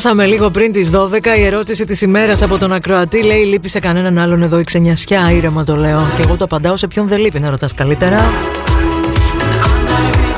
Φτάσαμε 0.00 0.26
λίγο 0.26 0.50
πριν 0.50 0.72
τις 0.72 0.90
12 0.94 1.26
Η 1.38 1.44
ερώτηση 1.44 1.84
της 1.84 2.00
ημέρας 2.00 2.42
από 2.42 2.58
τον 2.58 2.72
ακροατή 2.72 3.22
Λέει 3.22 3.44
λείπει 3.44 3.68
σε 3.68 3.78
κανέναν 3.78 4.18
άλλον 4.18 4.42
εδώ 4.42 4.58
η 4.58 4.64
ξενιασιά 4.64 5.30
Ήρεμα 5.32 5.64
το 5.64 5.76
λέω 5.76 6.08
Και 6.16 6.22
εγώ 6.22 6.36
το 6.36 6.44
απαντάω 6.44 6.76
σε 6.76 6.86
ποιον 6.86 7.06
δεν 7.08 7.20
λείπει 7.20 7.40
να 7.40 7.50
ρωτάς 7.50 7.74
καλύτερα. 7.74 8.32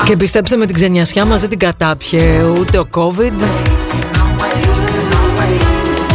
Και 0.05 0.17
πιστέψτε 0.17 0.57
με 0.57 0.67
την 0.67 0.75
ξενιασιά 0.75 1.25
μας 1.25 1.41
δεν 1.41 1.49
την 1.49 1.59
κατάπιε 1.59 2.43
Ούτε 2.59 2.79
ο 2.79 2.87
COVID 2.95 3.45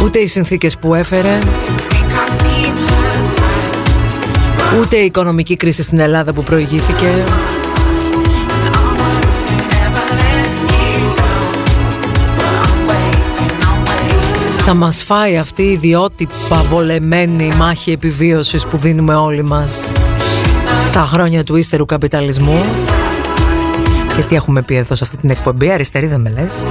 Ούτε 0.04 0.18
οι 0.18 0.26
συνθήκες 0.26 0.78
που 0.78 0.94
έφερε 0.94 1.38
Ούτε 4.80 4.96
η 4.96 5.04
οικονομική 5.04 5.56
κρίση 5.56 5.82
στην 5.82 6.00
Ελλάδα 6.00 6.32
που 6.32 6.42
προηγήθηκε 6.42 7.24
θα 14.70 14.76
μας 14.76 15.02
φάει 15.02 15.36
αυτή 15.38 15.62
η 15.62 15.70
ιδιότυπα 15.70 16.62
βολεμένη 16.68 17.50
μάχη 17.56 17.90
επιβίωσης 17.90 18.66
που 18.66 18.76
δίνουμε 18.76 19.14
όλοι 19.14 19.42
μας 19.42 19.90
στα 20.88 21.02
χρόνια 21.02 21.44
του 21.44 21.56
ύστερου 21.56 21.84
καπιταλισμού. 21.84 22.60
Και 24.16 24.22
τι 24.22 24.34
έχουμε 24.34 24.62
πει 24.62 24.74
εδώ 24.74 24.94
σε 24.94 25.04
αυτή 25.04 25.16
την 25.16 25.30
εκπομπή, 25.30 25.70
αριστερή 25.70 26.06
δεν 26.06 26.20
με 26.20 26.30
λες. 26.30 26.62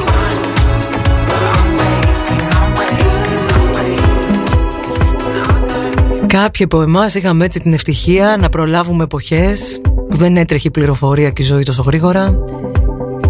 Κάποιοι 6.28 6.66
από 6.66 6.82
εμάς 6.82 7.16
είχαμε 7.16 7.46
έτσι 7.46 7.60
την 7.60 7.74
ευτυχία 7.74 8.38
να 8.40 8.50
προλάβουμε 8.50 9.04
εποχές 9.04 9.82
που 10.10 10.18
δεν 10.18 10.36
έτρεχε 10.36 10.68
η 10.68 10.72
πληροφορία 10.72 11.30
και 11.30 11.42
η 11.42 11.46
ζωή 11.46 11.64
τόσο 11.64 11.82
γρήγορα. 11.82 12.44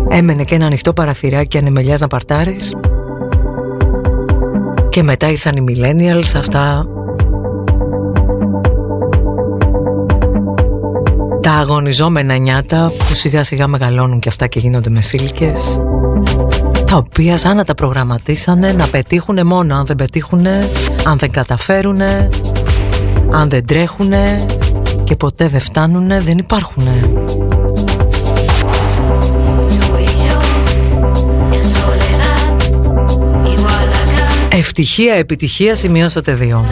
Έμενε 0.09 0.43
και 0.43 0.55
ένα 0.55 0.65
ανοιχτό 0.65 0.93
παραθυράκι 0.93 1.57
ανεμελιάς 1.57 1.99
να 1.99 2.07
παρτάρεις 2.07 2.73
και 4.97 5.03
μετά 5.03 5.29
ήρθαν 5.29 5.55
οι 5.55 5.63
millennials 5.67 6.31
αυτά 6.35 6.85
Τα 11.41 11.51
αγωνιζόμενα 11.51 12.37
νιάτα 12.37 12.91
που 12.97 13.15
σιγά 13.15 13.43
σιγά 13.43 13.67
μεγαλώνουν 13.67 14.19
και 14.19 14.29
αυτά 14.29 14.47
και 14.47 14.59
γίνονται 14.59 14.89
μεσήλικες 14.89 15.81
τα 16.87 16.97
οποία 16.97 17.37
σαν 17.37 17.55
να 17.55 17.63
τα 17.63 17.75
προγραμματίσανε 17.75 18.71
να 18.71 18.87
πετύχουν 18.87 19.47
μόνο 19.47 19.75
αν 19.75 19.85
δεν 19.85 19.95
πετύχουν, 19.95 20.47
αν 21.03 21.17
δεν 21.17 21.31
καταφέρουν, 21.31 22.01
αν 23.31 23.49
δεν 23.49 23.65
τρέχουν 23.65 24.11
και 25.03 25.15
ποτέ 25.15 25.47
δεν 25.47 25.59
φτάνουν, 25.59 26.07
δεν 26.07 26.37
υπάρχουν. 26.37 26.83
Ευτυχία, 34.57 35.13
επιτυχία 35.13 35.75
σημειώσατε 35.75 36.33
δύο. 36.35 36.65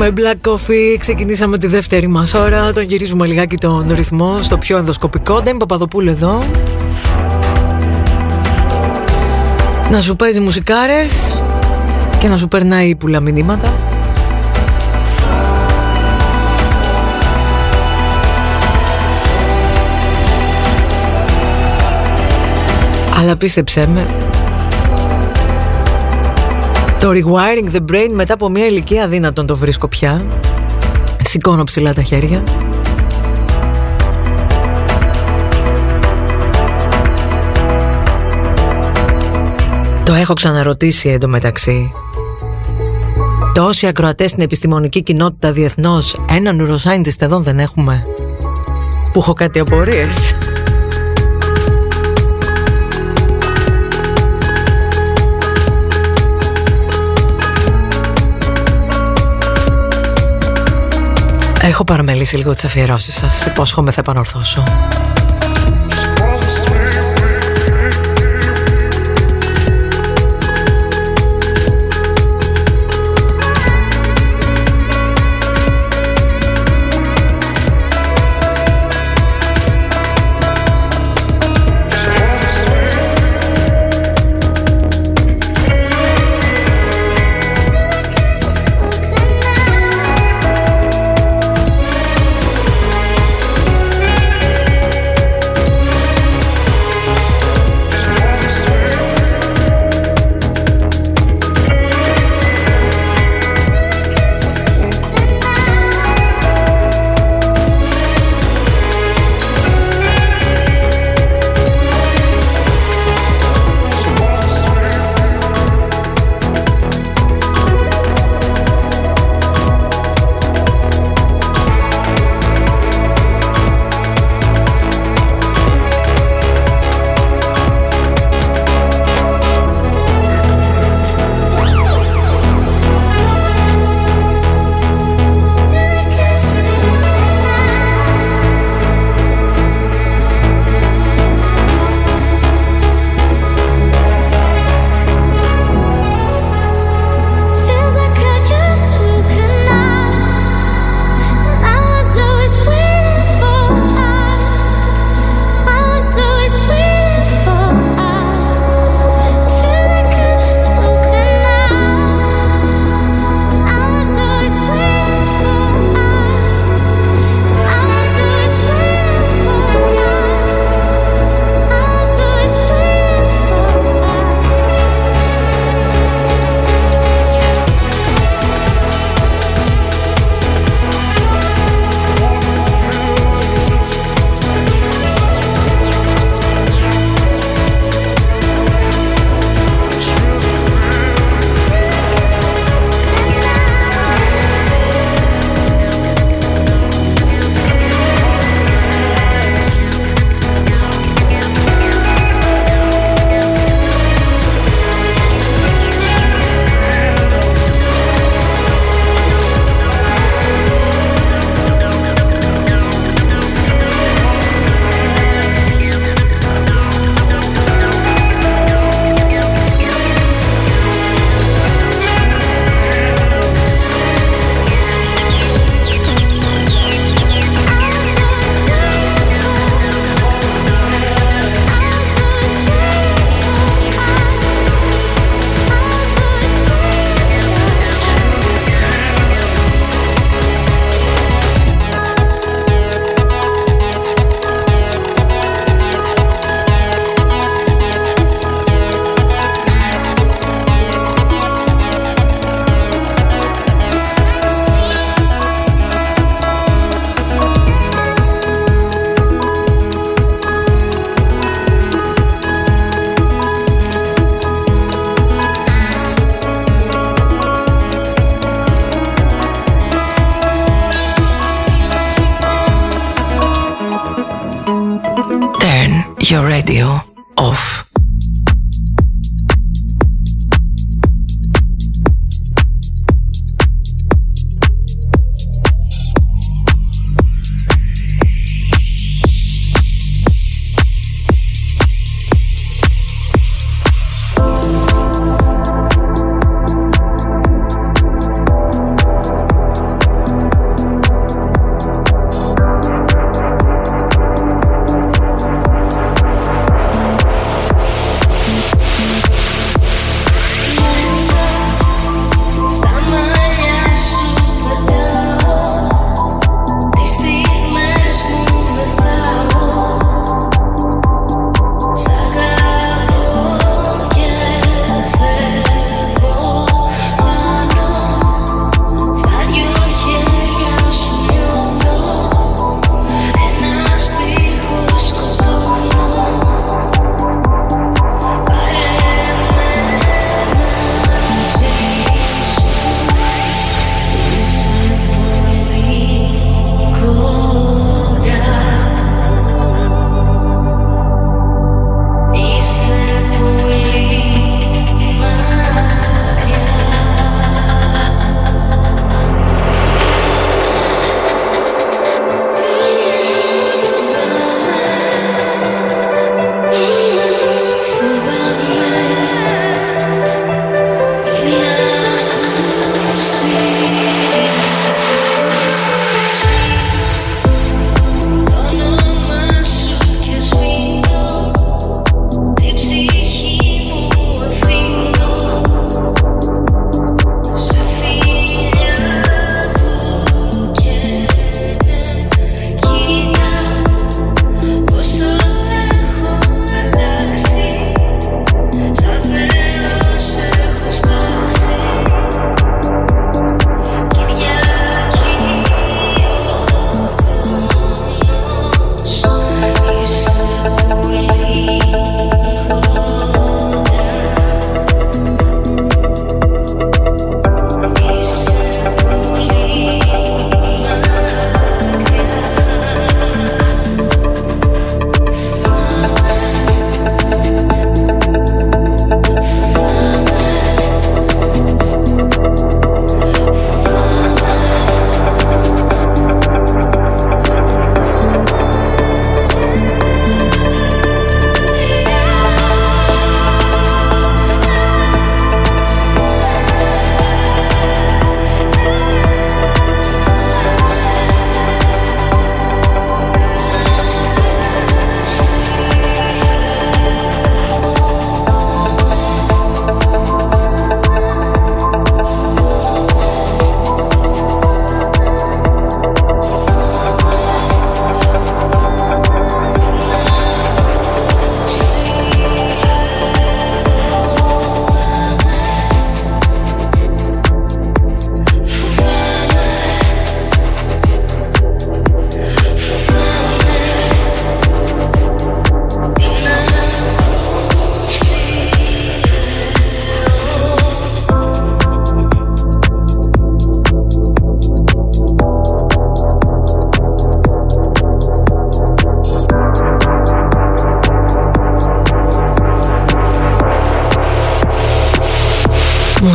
Falling 0.00 0.12
με 0.12 0.12
Black 0.16 0.50
Coffee 0.50 0.96
Ξεκινήσαμε 0.98 1.58
τη 1.58 1.66
δεύτερη 1.66 2.06
μας 2.06 2.34
ώρα. 2.34 2.72
Τον 2.72 2.82
γυρίζουμε 2.82 3.26
λιγάκι 3.26 3.56
τον 3.56 3.86
ρυθμό 3.94 4.42
Στο 4.42 4.58
πιο 4.58 4.78
ενδοσκοπικό. 4.78 5.40
Δεν 5.40 5.56
Παπαδοπούλου 5.56 6.10
εδώ. 6.10 6.42
Να 9.90 10.00
σου 10.00 10.16
παίζει 10.16 10.40
μουσικάρες 10.40 11.34
Και 12.18 12.28
να 12.28 12.36
σου 12.36 12.48
περνάει 12.48 12.94
πουλα 12.94 13.20
μηνύματα. 13.20 13.72
Αλλά 23.20 23.36
πίστεψέ 23.36 23.88
με 23.94 24.06
Το 27.00 27.10
rewiring 27.10 27.74
the 27.74 27.90
brain 27.90 28.10
μετά 28.12 28.34
από 28.34 28.48
μια 28.48 28.66
ηλικία 28.66 29.04
αδύνατον 29.04 29.46
το 29.46 29.56
βρίσκω 29.56 29.88
πια. 29.88 30.22
Σηκώνω 31.20 31.64
ψηλά 31.64 31.94
τα 31.94 32.02
χέρια. 32.02 32.42
Το 40.04 40.12
έχω 40.12 40.34
ξαναρωτήσει 40.34 41.08
εντωμεταξύ. 41.08 41.92
Τόσοι 43.54 43.86
ακροατές 43.86 44.30
στην 44.30 44.42
επιστημονική 44.42 45.02
κοινότητα 45.02 45.52
διεθνώς 45.52 46.24
Έναν 46.30 46.60
neuroscientist 46.60 47.18
εδώ 47.18 47.40
δεν 47.40 47.58
έχουμε. 47.58 48.02
Που 49.12 49.18
έχω 49.18 49.32
κάτι 49.32 49.58
απορίες 49.58 50.34
Έχω 61.62 61.84
παραμελήσει 61.84 62.36
λίγο 62.36 62.54
τις 62.54 62.64
αφιερώσεις 62.64 63.14
σας. 63.14 63.46
Υπόσχομαι 63.46 63.90
θα 63.90 64.00
επανορθώσω 64.00 64.64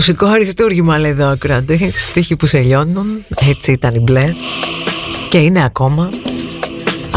Μουσικό 0.07 0.25
αριστούργημα 0.25 0.97
λέει 0.97 1.11
εδώ 1.11 1.27
ακροατής 1.27 2.05
Στίχοι 2.05 2.35
που 2.35 2.45
σε 2.45 2.59
λιώνουν. 2.59 3.25
Έτσι 3.49 3.71
ήταν 3.71 3.95
η 3.95 3.99
μπλε. 3.99 4.33
Και 5.29 5.37
είναι 5.37 5.63
ακόμα. 5.63 6.03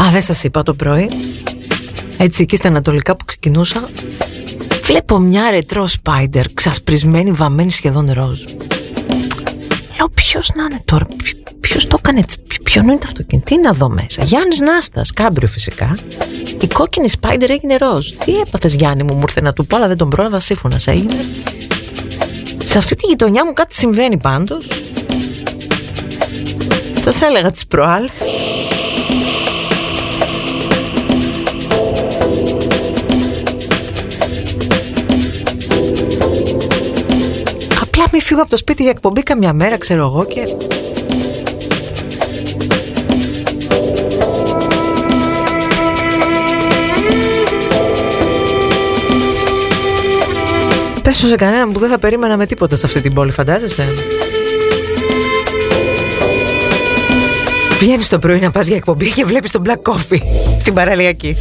Α 0.01 0.09
δεν 0.11 0.21
σας 0.21 0.43
είπα 0.43 0.63
το 0.63 0.73
πρωί. 0.73 1.09
Έτσι 2.17 2.41
εκεί 2.41 2.55
στα 2.55 2.67
ανατολικά 2.67 3.15
που 3.15 3.25
ξεκινούσα 3.25 3.89
Βλέπω 4.83 5.19
μια 5.19 5.49
ρετρό 5.49 5.87
σπάιντερ 5.87 6.53
Ξασπρισμένη, 6.53 7.31
βαμμένη 7.31 7.71
σχεδόν 7.71 8.11
ροζ. 8.11 8.43
Λέω 9.97 10.09
ποιος 10.13 10.51
να 10.55 10.63
είναι 10.63 10.81
τώρα 10.85 11.07
Ποιος 11.59 11.87
το 11.87 11.95
έκανε 11.99 12.19
έτσι 12.19 12.37
Ποιον 12.63 12.87
είναι 12.87 12.97
το 12.97 13.05
αυτοκίνητο 13.05 13.55
Τι 13.55 13.61
να 13.61 13.73
δω 13.73 13.89
μέσα; 13.89 14.23
Γιάννης 14.23 14.59
Νάστας 14.59 15.11
Κάμπριο 15.11 15.47
φυσικά. 15.47 15.97
Η 16.61 16.67
κόκκινη 16.67 17.09
σπάιντερ 17.09 17.49
έγινε 17.49 17.77
ροζ. 17.77 18.09
Τι 18.09 18.39
έπαθες 18.39 18.73
Γιάννη 18.73 19.03
μου 19.03 19.13
Μου 19.13 19.21
ήρθε 19.21 19.41
να 19.41 19.53
του 19.53 19.65
πω 19.65 19.75
αλλά 19.75 19.87
δεν 19.87 19.97
τον 19.97 20.09
πρόλαβα 20.09 20.39
σύμφωνα 20.39 20.79
έγινε 20.85 21.17
σε 22.69 22.77
αυτή 22.77 22.95
τη 22.95 23.07
γειτονιά 23.07 23.45
μου 23.45 23.53
κάτι 23.53 23.75
συμβαίνει 23.75 24.17
πάντως. 24.17 24.67
Σας 27.01 27.21
έλεγα 27.21 27.51
τις 27.51 27.67
προάλλες. 27.67 28.11
Απλά 37.81 38.03
μη 38.11 38.21
φύγω 38.21 38.41
από 38.41 38.49
το 38.49 38.57
σπίτι 38.57 38.81
για 38.81 38.91
εκπομπή 38.91 39.23
καμιά 39.23 39.53
μέρα 39.53 39.77
ξέρω 39.77 40.05
εγώ 40.05 40.25
και 40.25 40.41
πέσω 51.09 51.27
σε 51.27 51.35
κανέναν 51.35 51.71
που 51.71 51.79
δεν 51.79 51.89
θα 51.89 51.99
περίμενα 51.99 52.37
με 52.37 52.45
τίποτα 52.45 52.75
σε 52.75 52.85
αυτή 52.85 53.01
την 53.01 53.13
πόλη, 53.13 53.31
φαντάζεσαι; 53.31 53.93
Βγαίνεις 57.79 58.07
το 58.07 58.19
πρωί 58.19 58.39
να 58.39 58.51
πας 58.51 58.67
για 58.67 58.75
εκπομπή 58.75 59.11
και 59.11 59.25
βλέπεις 59.25 59.51
τον 59.51 59.61
Black 59.65 59.91
Coffee 59.91 60.19
στην 60.59 60.73
παραλιακή. 60.73 61.37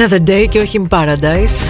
Another 0.00 0.28
Day 0.28 0.46
και 0.48 0.58
όχι 0.58 0.86
in 0.88 0.98
Paradise. 0.98 1.66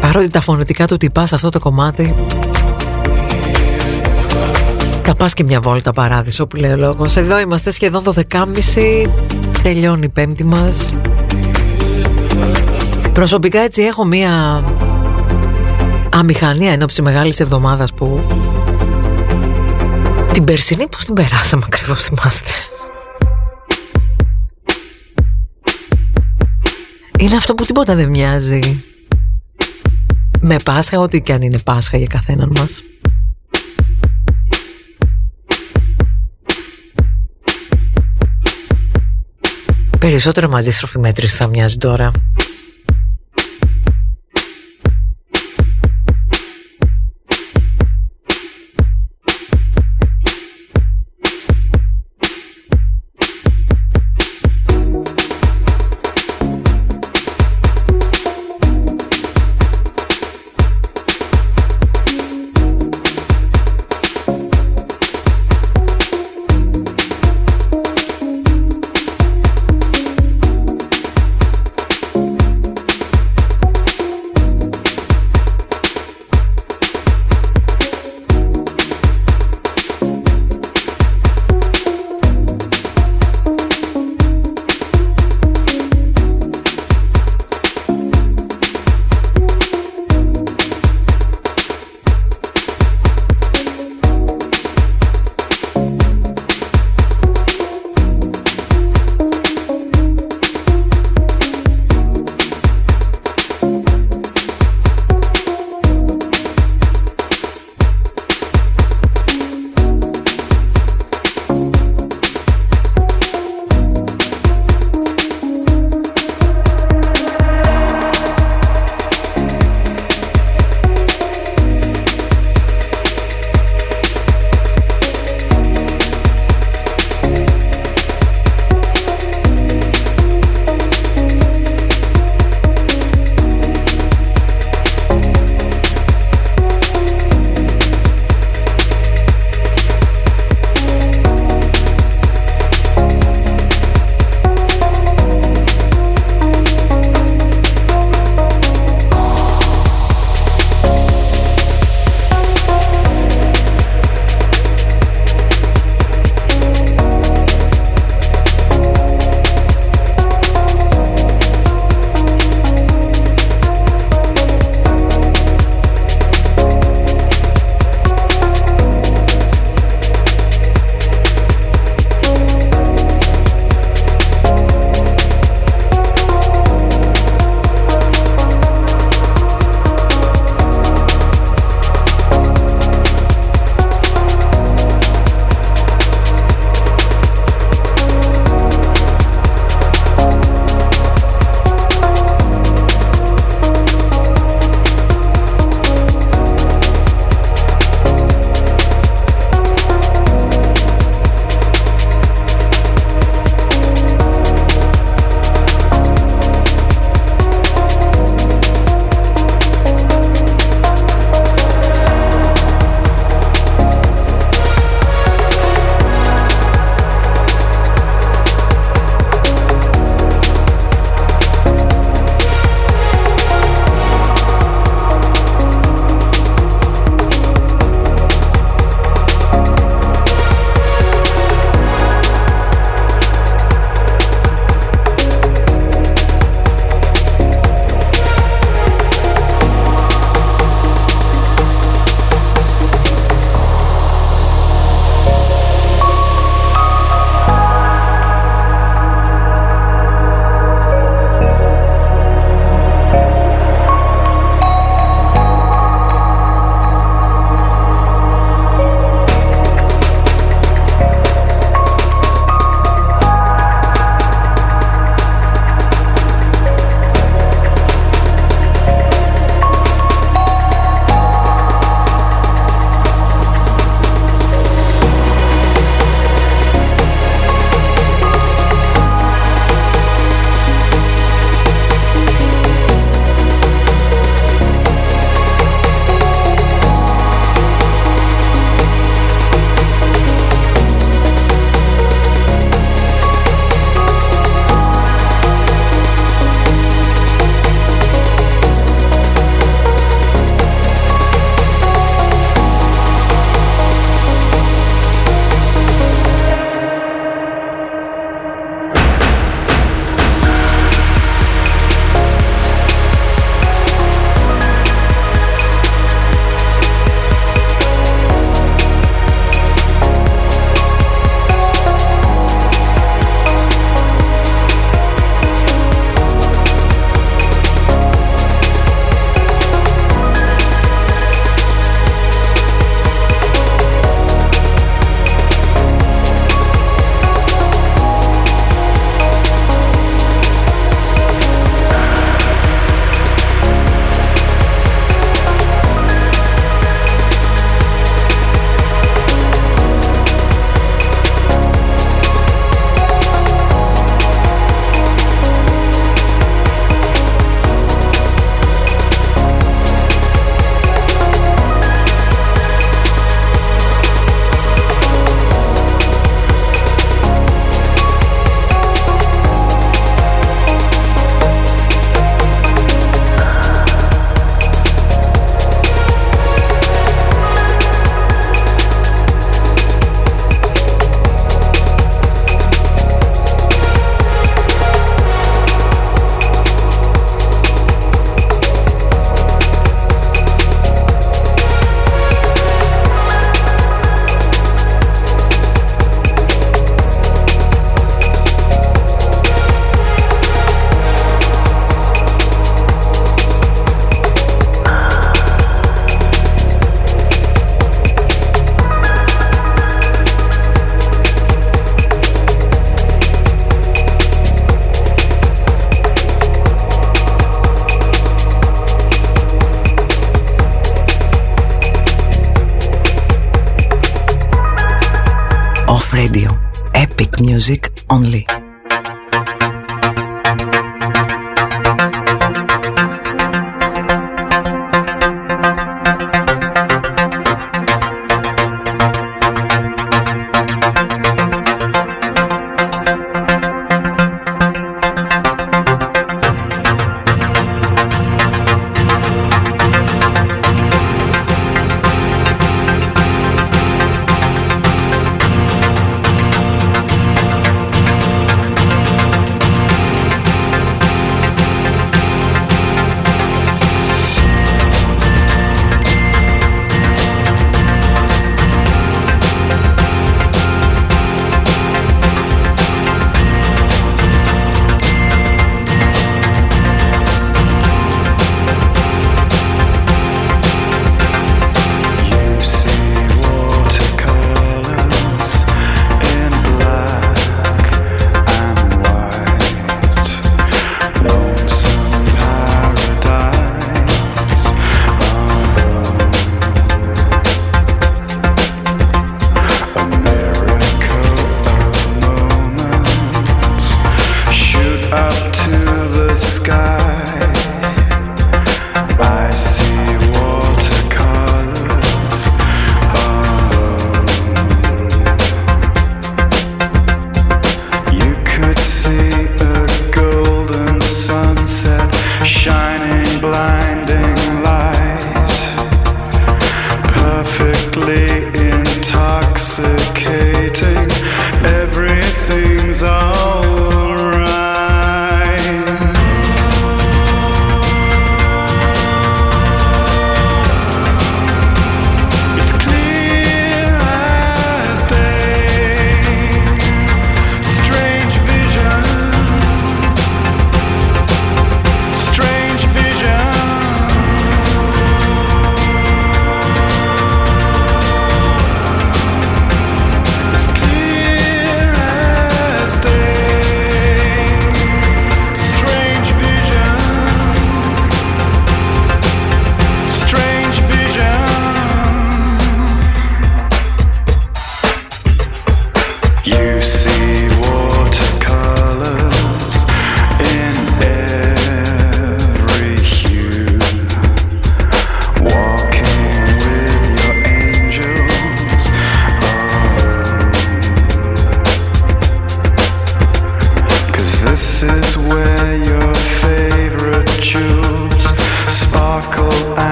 Παρότι 0.00 0.28
τα 0.28 0.40
φωνητικά 0.40 0.86
του 0.86 0.96
τυπά 0.96 1.26
σε 1.26 1.34
αυτό 1.34 1.50
το 1.50 1.58
κομμάτι 1.58 2.14
Τα 5.02 5.14
πας 5.14 5.34
και 5.34 5.44
μια 5.44 5.60
βόλτα 5.60 5.92
παράδεισο 5.92 6.46
που 6.46 6.56
λέει 6.56 6.70
ο 6.70 6.76
λόγος. 6.76 7.16
Εδώ 7.16 7.40
είμαστε 7.40 7.70
σχεδόν 7.70 8.02
12.30 8.04 9.08
Τελειώνει 9.62 10.04
η 10.04 10.08
πέμπτη 10.08 10.44
μας. 10.44 10.92
Προσωπικά 13.12 13.60
έτσι 13.60 13.82
έχω 13.82 14.04
μια 14.04 14.64
αμηχανία 16.10 16.72
ενόψη 16.72 17.02
μεγάλης 17.02 17.40
εβδομάδας 17.40 17.94
που 17.94 18.20
την 20.44 20.54
περσινή 20.54 20.88
πώς 20.88 21.04
την 21.04 21.14
περάσαμε 21.14 21.62
ακριβώς 21.66 22.02
θυμάστε. 22.02 22.50
Είναι 27.18 27.36
αυτό 27.36 27.54
που 27.54 27.64
τίποτα 27.64 27.94
δεν 27.94 28.08
μοιάζει. 28.08 28.84
Με 30.40 30.56
Πάσχα, 30.58 30.98
ό,τι 30.98 31.20
και 31.20 31.32
αν 31.32 31.42
είναι 31.42 31.58
Πάσχα 31.58 31.96
για 31.96 32.06
καθέναν 32.06 32.52
μας. 32.56 32.82
Περισσότερο 39.98 40.48
με 40.48 40.58
αντίστροφη 40.58 40.98
μέτρηση 40.98 41.36
θα 41.36 41.46
μοιάζει 41.46 41.76
τώρα. 41.76 42.10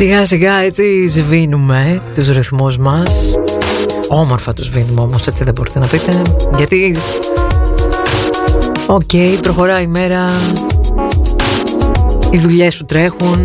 Σιγά 0.00 0.24
σιγά 0.24 0.54
έτσι 0.54 1.08
σβήνουμε 1.08 2.02
τους 2.14 2.28
ρυθμούς 2.28 2.78
μας. 2.78 3.34
Όμορφα 4.08 4.52
τους 4.52 4.66
σβήνουμε 4.66 5.00
όμως 5.00 5.26
έτσι 5.26 5.44
δεν 5.44 5.52
μπορείτε 5.56 5.78
να 5.78 5.86
πείτε 5.86 6.22
Γιατί 6.56 6.96
OK 8.86 9.00
okay, 9.12 9.38
προχωράει 9.42 9.82
η 9.82 9.86
μέρα. 9.86 10.30
Οι 12.30 12.38
δουλειές 12.38 12.74
σου 12.74 12.84
τρέχουν. 12.84 13.44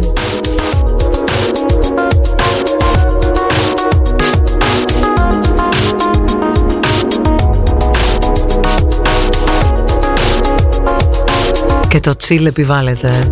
Και 11.88 12.00
το 12.00 12.16
τσίλ 12.16 12.46
επιβάλλεται. 12.46 13.32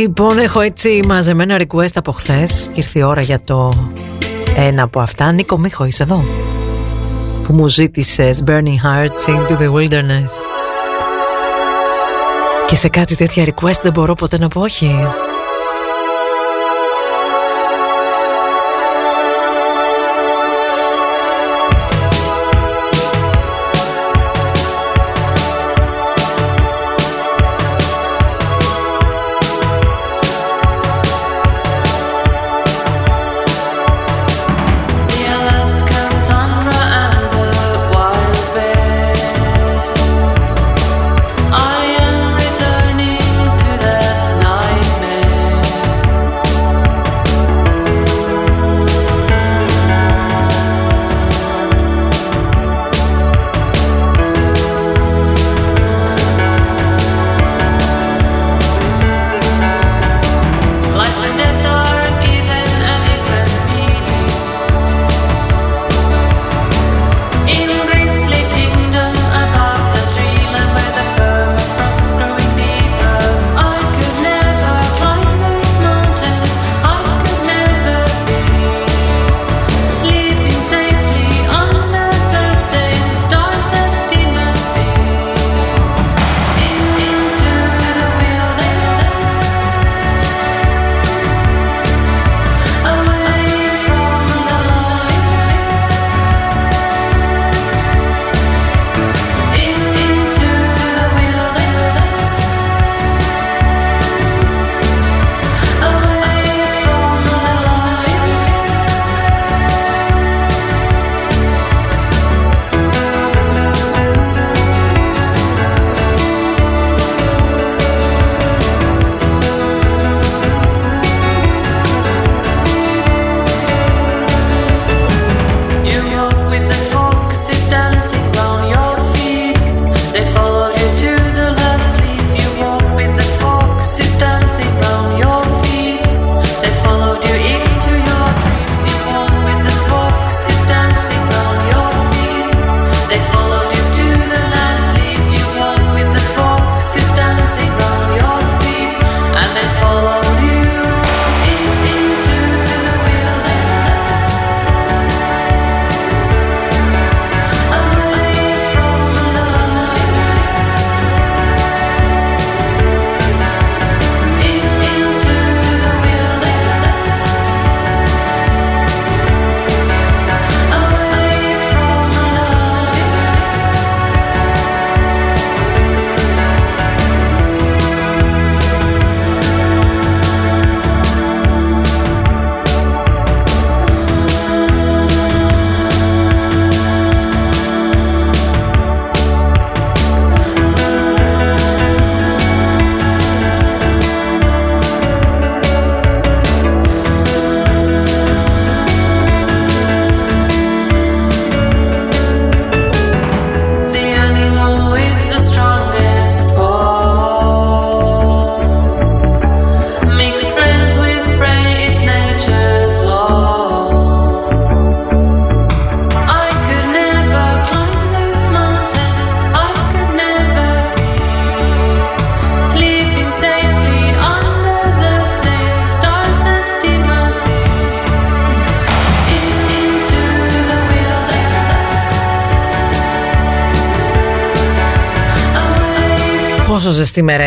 Λοιπόν, 0.00 0.38
έχω 0.38 0.60
έτσι 0.60 1.00
μαζεμένα 1.06 1.60
request 1.60 1.94
από 1.94 2.12
χθες 2.12 2.68
και 2.72 2.80
ήρθε 2.80 2.98
η 2.98 3.02
ώρα 3.02 3.20
για 3.20 3.40
το 3.44 3.72
ένα 4.56 4.82
από 4.82 5.00
αυτά. 5.00 5.32
Νίκο 5.32 5.58
Μίχο, 5.58 5.84
είσαι 5.84 6.02
εδώ; 6.02 6.24
Που 7.46 7.52
μου 7.52 7.68
ζήτησες 7.68 8.44
Burning 8.46 8.80
Hearts 8.84 9.34
into 9.34 9.58
the 9.58 9.72
Wilderness. 9.72 10.30
Και 12.66 12.76
σε 12.76 12.88
κάτι 12.88 13.16
τέτοια 13.16 13.44
request 13.44 13.80
δεν 13.82 13.92
μπορώ 13.92 14.14
ποτέ 14.14 14.38
να 14.38 14.48
πω 14.48 14.60
όχι. 14.60 15.06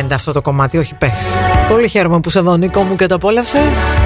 Στη 0.04 0.12
μερέντα 0.12 0.16
αυτό 0.16 0.32
το 0.32 0.42
κομμάτι, 0.42 0.78
όχι 0.78 0.96
πες. 0.96 1.38
Πολύ 1.70 1.88
χαίρομαι 1.88 2.20
που 2.20 2.30
σε 2.30 2.40
δω 2.40 2.56
Νίκο 2.56 2.82
μου 2.82 2.96
και 2.96 3.06
το 3.06 3.16
απόλαυσες. 3.16 3.98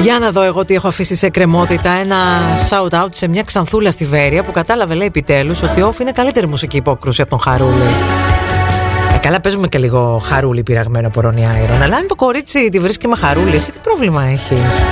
Για 0.00 0.18
να 0.18 0.30
δω 0.30 0.42
εγώ 0.42 0.64
τι 0.64 0.74
έχω 0.74 0.88
αφήσει 0.88 1.16
σε 1.16 1.28
κρεμότητα 1.28 1.90
Ένα 1.90 2.16
shout 2.70 3.02
out 3.02 3.08
σε 3.10 3.28
μια 3.28 3.42
ξανθούλα 3.42 3.90
στη 3.90 4.04
Βέρεια 4.04 4.42
Που 4.42 4.52
κατάλαβε 4.52 4.94
λέει 4.94 5.06
επιτέλους 5.06 5.62
ότι 5.62 5.82
όφ 5.82 5.98
είναι 5.98 6.12
καλύτερη 6.12 6.46
μουσική 6.46 6.76
υπόκρουση 6.76 7.22
από 7.22 7.30
τον 7.30 7.40
Χαρούλη 7.40 7.84
ε, 9.14 9.18
Καλά 9.20 9.40
παίζουμε 9.40 9.68
και 9.68 9.78
λίγο 9.78 10.22
Χαρούλη 10.24 10.62
πειραγμένο 10.62 11.06
από 11.06 11.20
Ρόνι 11.20 11.46
Άιρον 11.46 11.82
Αλλά 11.82 11.96
αν 11.96 12.06
το 12.06 12.14
κορίτσι 12.14 12.68
τη 12.68 12.78
βρίσκει 12.78 13.08
με 13.08 13.16
Χαρούλη 13.16 13.54
Εσύ 13.54 13.72
τι 13.72 13.78
πρόβλημα 13.78 14.22
έχεις; 14.24 14.82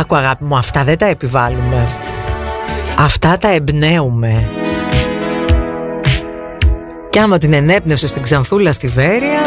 Άκου 0.00 0.16
αγάπη 0.16 0.44
μου 0.44 0.56
αυτά 0.56 0.84
δεν 0.84 0.98
τα 0.98 1.06
επιβάλλουμε 1.06 1.86
Αυτά 3.02 3.36
τα 3.36 3.48
εμπνέουμε. 3.48 4.48
Κι 7.10 7.18
άμα 7.18 7.38
την 7.38 7.52
ενέπνευσε 7.52 8.06
στην 8.06 8.22
Ξανθούλα 8.22 8.72
στη 8.72 8.86
Βέρεια 8.86 9.42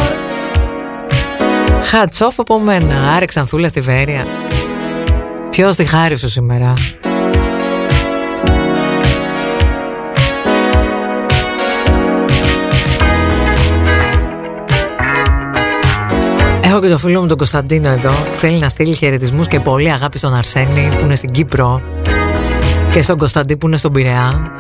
Χατσόφ 1.84 2.40
από 2.40 2.60
μένα. 2.60 3.12
Άρε 3.16 3.26
Ξανθούλα 3.26 3.68
στη 3.68 3.80
Βέρεια. 3.80 4.26
Ποιος 5.50 5.76
τη 5.76 5.86
χάρη 5.86 6.18
σου 6.18 6.30
σήμερα; 6.30 6.74
Έχω 16.64 16.82
και 16.82 16.90
το 16.90 16.98
φίλο 16.98 17.22
μου 17.22 17.28
τον 17.28 17.38
Κωνσταντίνο 17.38 17.90
εδώ 17.90 18.10
που 18.10 18.38
θέλει 18.38 18.58
να 18.58 18.70
στείλει 18.70 18.94
χαιρετισμούς 18.94 19.48
και 19.48 19.60
πολύ 19.60 19.92
αγάπη 19.92 20.18
στον 20.18 20.36
Αρσένη 20.36 20.90
που 20.98 21.06
είναι 21.06 21.16
στην 21.16 21.32
Κύπρο 21.32 21.82
και 22.94 23.02
στον 23.02 23.18
Κωνσταντί 23.18 23.58
που 23.58 23.68
είναι 23.68 23.78
στον 23.78 23.92
Πειραιά 23.92 24.52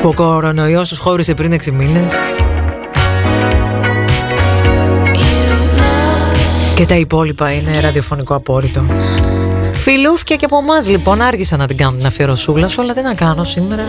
που 0.00 0.08
ο 0.08 0.14
κορονοϊός 0.14 0.88
τους 0.88 0.98
χώρισε 0.98 1.34
πριν 1.34 1.52
6 1.52 1.70
μήνες 1.70 2.18
και 6.74 6.86
τα 6.86 6.94
υπόλοιπα 6.94 7.52
είναι 7.52 7.80
ραδιοφωνικό 7.80 8.34
απόρριτο. 8.34 8.84
Φιλούθηκε 9.74 10.34
και 10.34 10.44
από 10.44 10.58
εμάς 10.58 10.88
λοιπόν, 10.88 11.20
άργησα 11.20 11.56
να 11.56 11.66
την 11.66 11.76
κάνω 11.76 11.96
την 11.96 12.06
αφιερωσούλα 12.06 12.68
σου, 12.68 12.82
αλλά 12.82 12.94
τι 12.94 13.02
να 13.02 13.14
κάνω 13.14 13.44
σήμερα. 13.44 13.84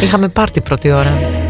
Είχαμε 0.00 0.28
πάρτι 0.28 0.60
πρώτη 0.60 0.90
ώρα. 0.90 1.45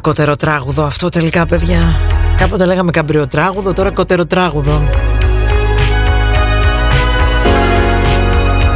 Κοτεροτράγουδο 0.00 0.82
αυτό 0.82 1.08
τελικά 1.08 1.46
παιδιά. 1.46 1.96
Κάποτε 2.36 2.64
λέγαμε 2.64 2.90
καμπριοτράγουδο 2.90 3.72
τώρα 3.72 3.90
κοτεροτράγουδο 3.90 4.82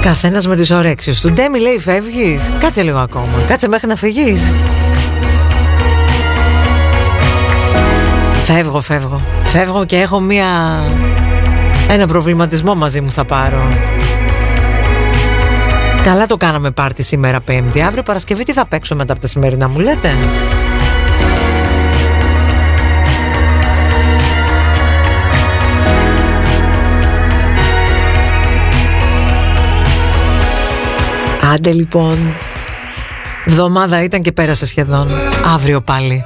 Καθένας 0.02 0.46
με 0.46 0.56
τις 0.56 0.70
ωρέξεις 0.70 1.20
του. 1.20 1.30
Ντέμι 1.32 1.60
λέει 1.60 1.78
φεύγεις. 1.78 2.52
Κάτσε 2.58 2.82
λίγο 2.82 2.98
ακόμα. 2.98 3.44
Κάτσε 3.46 3.68
μέχρι 3.68 3.86
να 3.86 3.96
φυγείς 3.96 4.52
Φεύγω 8.44 8.80
φεύγω. 8.80 9.20
Φεύγω 9.44 9.84
και 9.84 9.96
έχω 9.96 10.20
μία 10.20 10.46
Ένα 11.88 12.06
προβληματισμό 12.06 12.74
μαζί 12.74 13.00
μου 13.00 13.10
θα 13.10 13.24
πάρω. 13.24 13.68
Καλά 16.06 16.26
το 16.26 16.36
κάναμε 16.36 16.70
πάρτι 16.70 17.02
σήμερα 17.02 17.40
πέμπτη. 17.40 17.82
Αύριο 17.82 18.02
Παρασκευή 18.02 18.44
τι 18.44 18.52
θα 18.52 18.66
παίξω 18.66 18.94
μετά 18.94 19.12
από 19.12 19.20
τα 19.20 19.26
σημερινά 19.26 19.68
μου 19.68 19.78
λέτε; 19.78 20.10
Άντε 31.52 31.72
λοιπόν. 31.72 32.16
Βδομάδα 33.46 34.02
ήταν 34.02 34.22
και 34.22 34.32
πέρασε 34.32 34.66
σχεδόν. 34.66 35.08
Αύριο 35.54 35.80
πάλι 35.80 36.24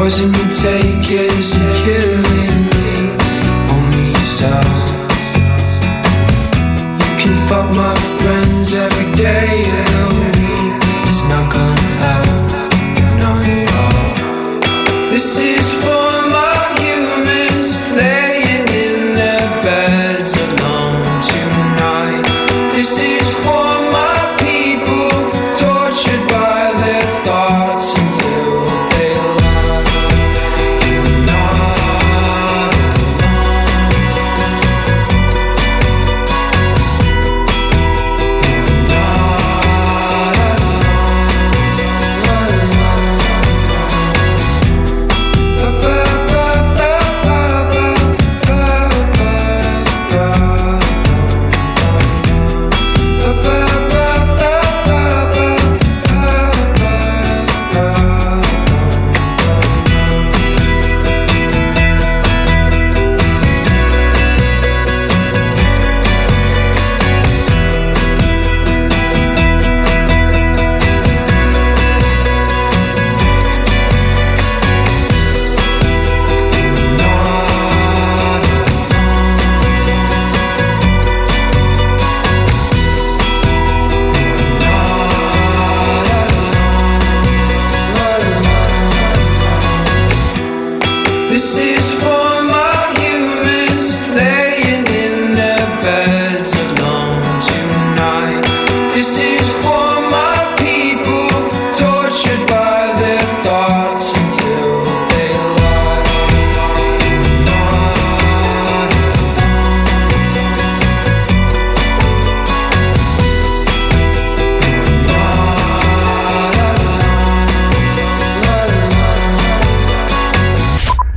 poison 0.00 0.39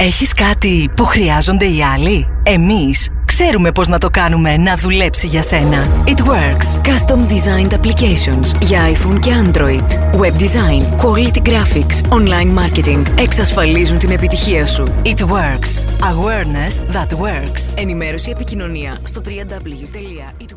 Έχεις 0.05 0.33
κάτι 0.33 0.89
που 0.95 1.05
χρειάζονται 1.05 1.65
οι 1.65 1.83
άλλοι; 1.93 2.27
Εμείς 2.43 3.09
ξέρουμε 3.25 3.71
πώς 3.71 3.87
να 3.87 3.97
το 3.97 4.09
κάνουμε 4.09 4.57
να 4.57 4.75
δουλέψει 4.75 5.27
για 5.27 5.41
σένα. 5.41 6.03
It 6.05 6.19
works. 6.19 6.81
Custom 6.87 7.17
designed 7.17 7.73
applications 7.73 8.61
για 8.61 8.81
iPhone 8.91 9.19
και 9.19 9.31
Android. 9.43 9.85
Web 10.21 10.35
design, 10.37 10.83
quality 11.01 11.41
graphics, 11.49 12.09
online 12.09 12.53
marketing 12.59 13.03
εξασφαλίζουν 13.19 13.97
την 13.97 14.11
επιτυχία 14.11 14.65
σου. 14.65 14.83
It 15.03 15.19
works. 15.19 15.85
Awareness 15.99 16.95
that 16.95 17.17
works. 17.17 17.61
Ενημέρωση 17.75 18.29
επικοινωνία 18.29 18.97
στο 19.03 19.21
www.itworks.com 19.25 20.52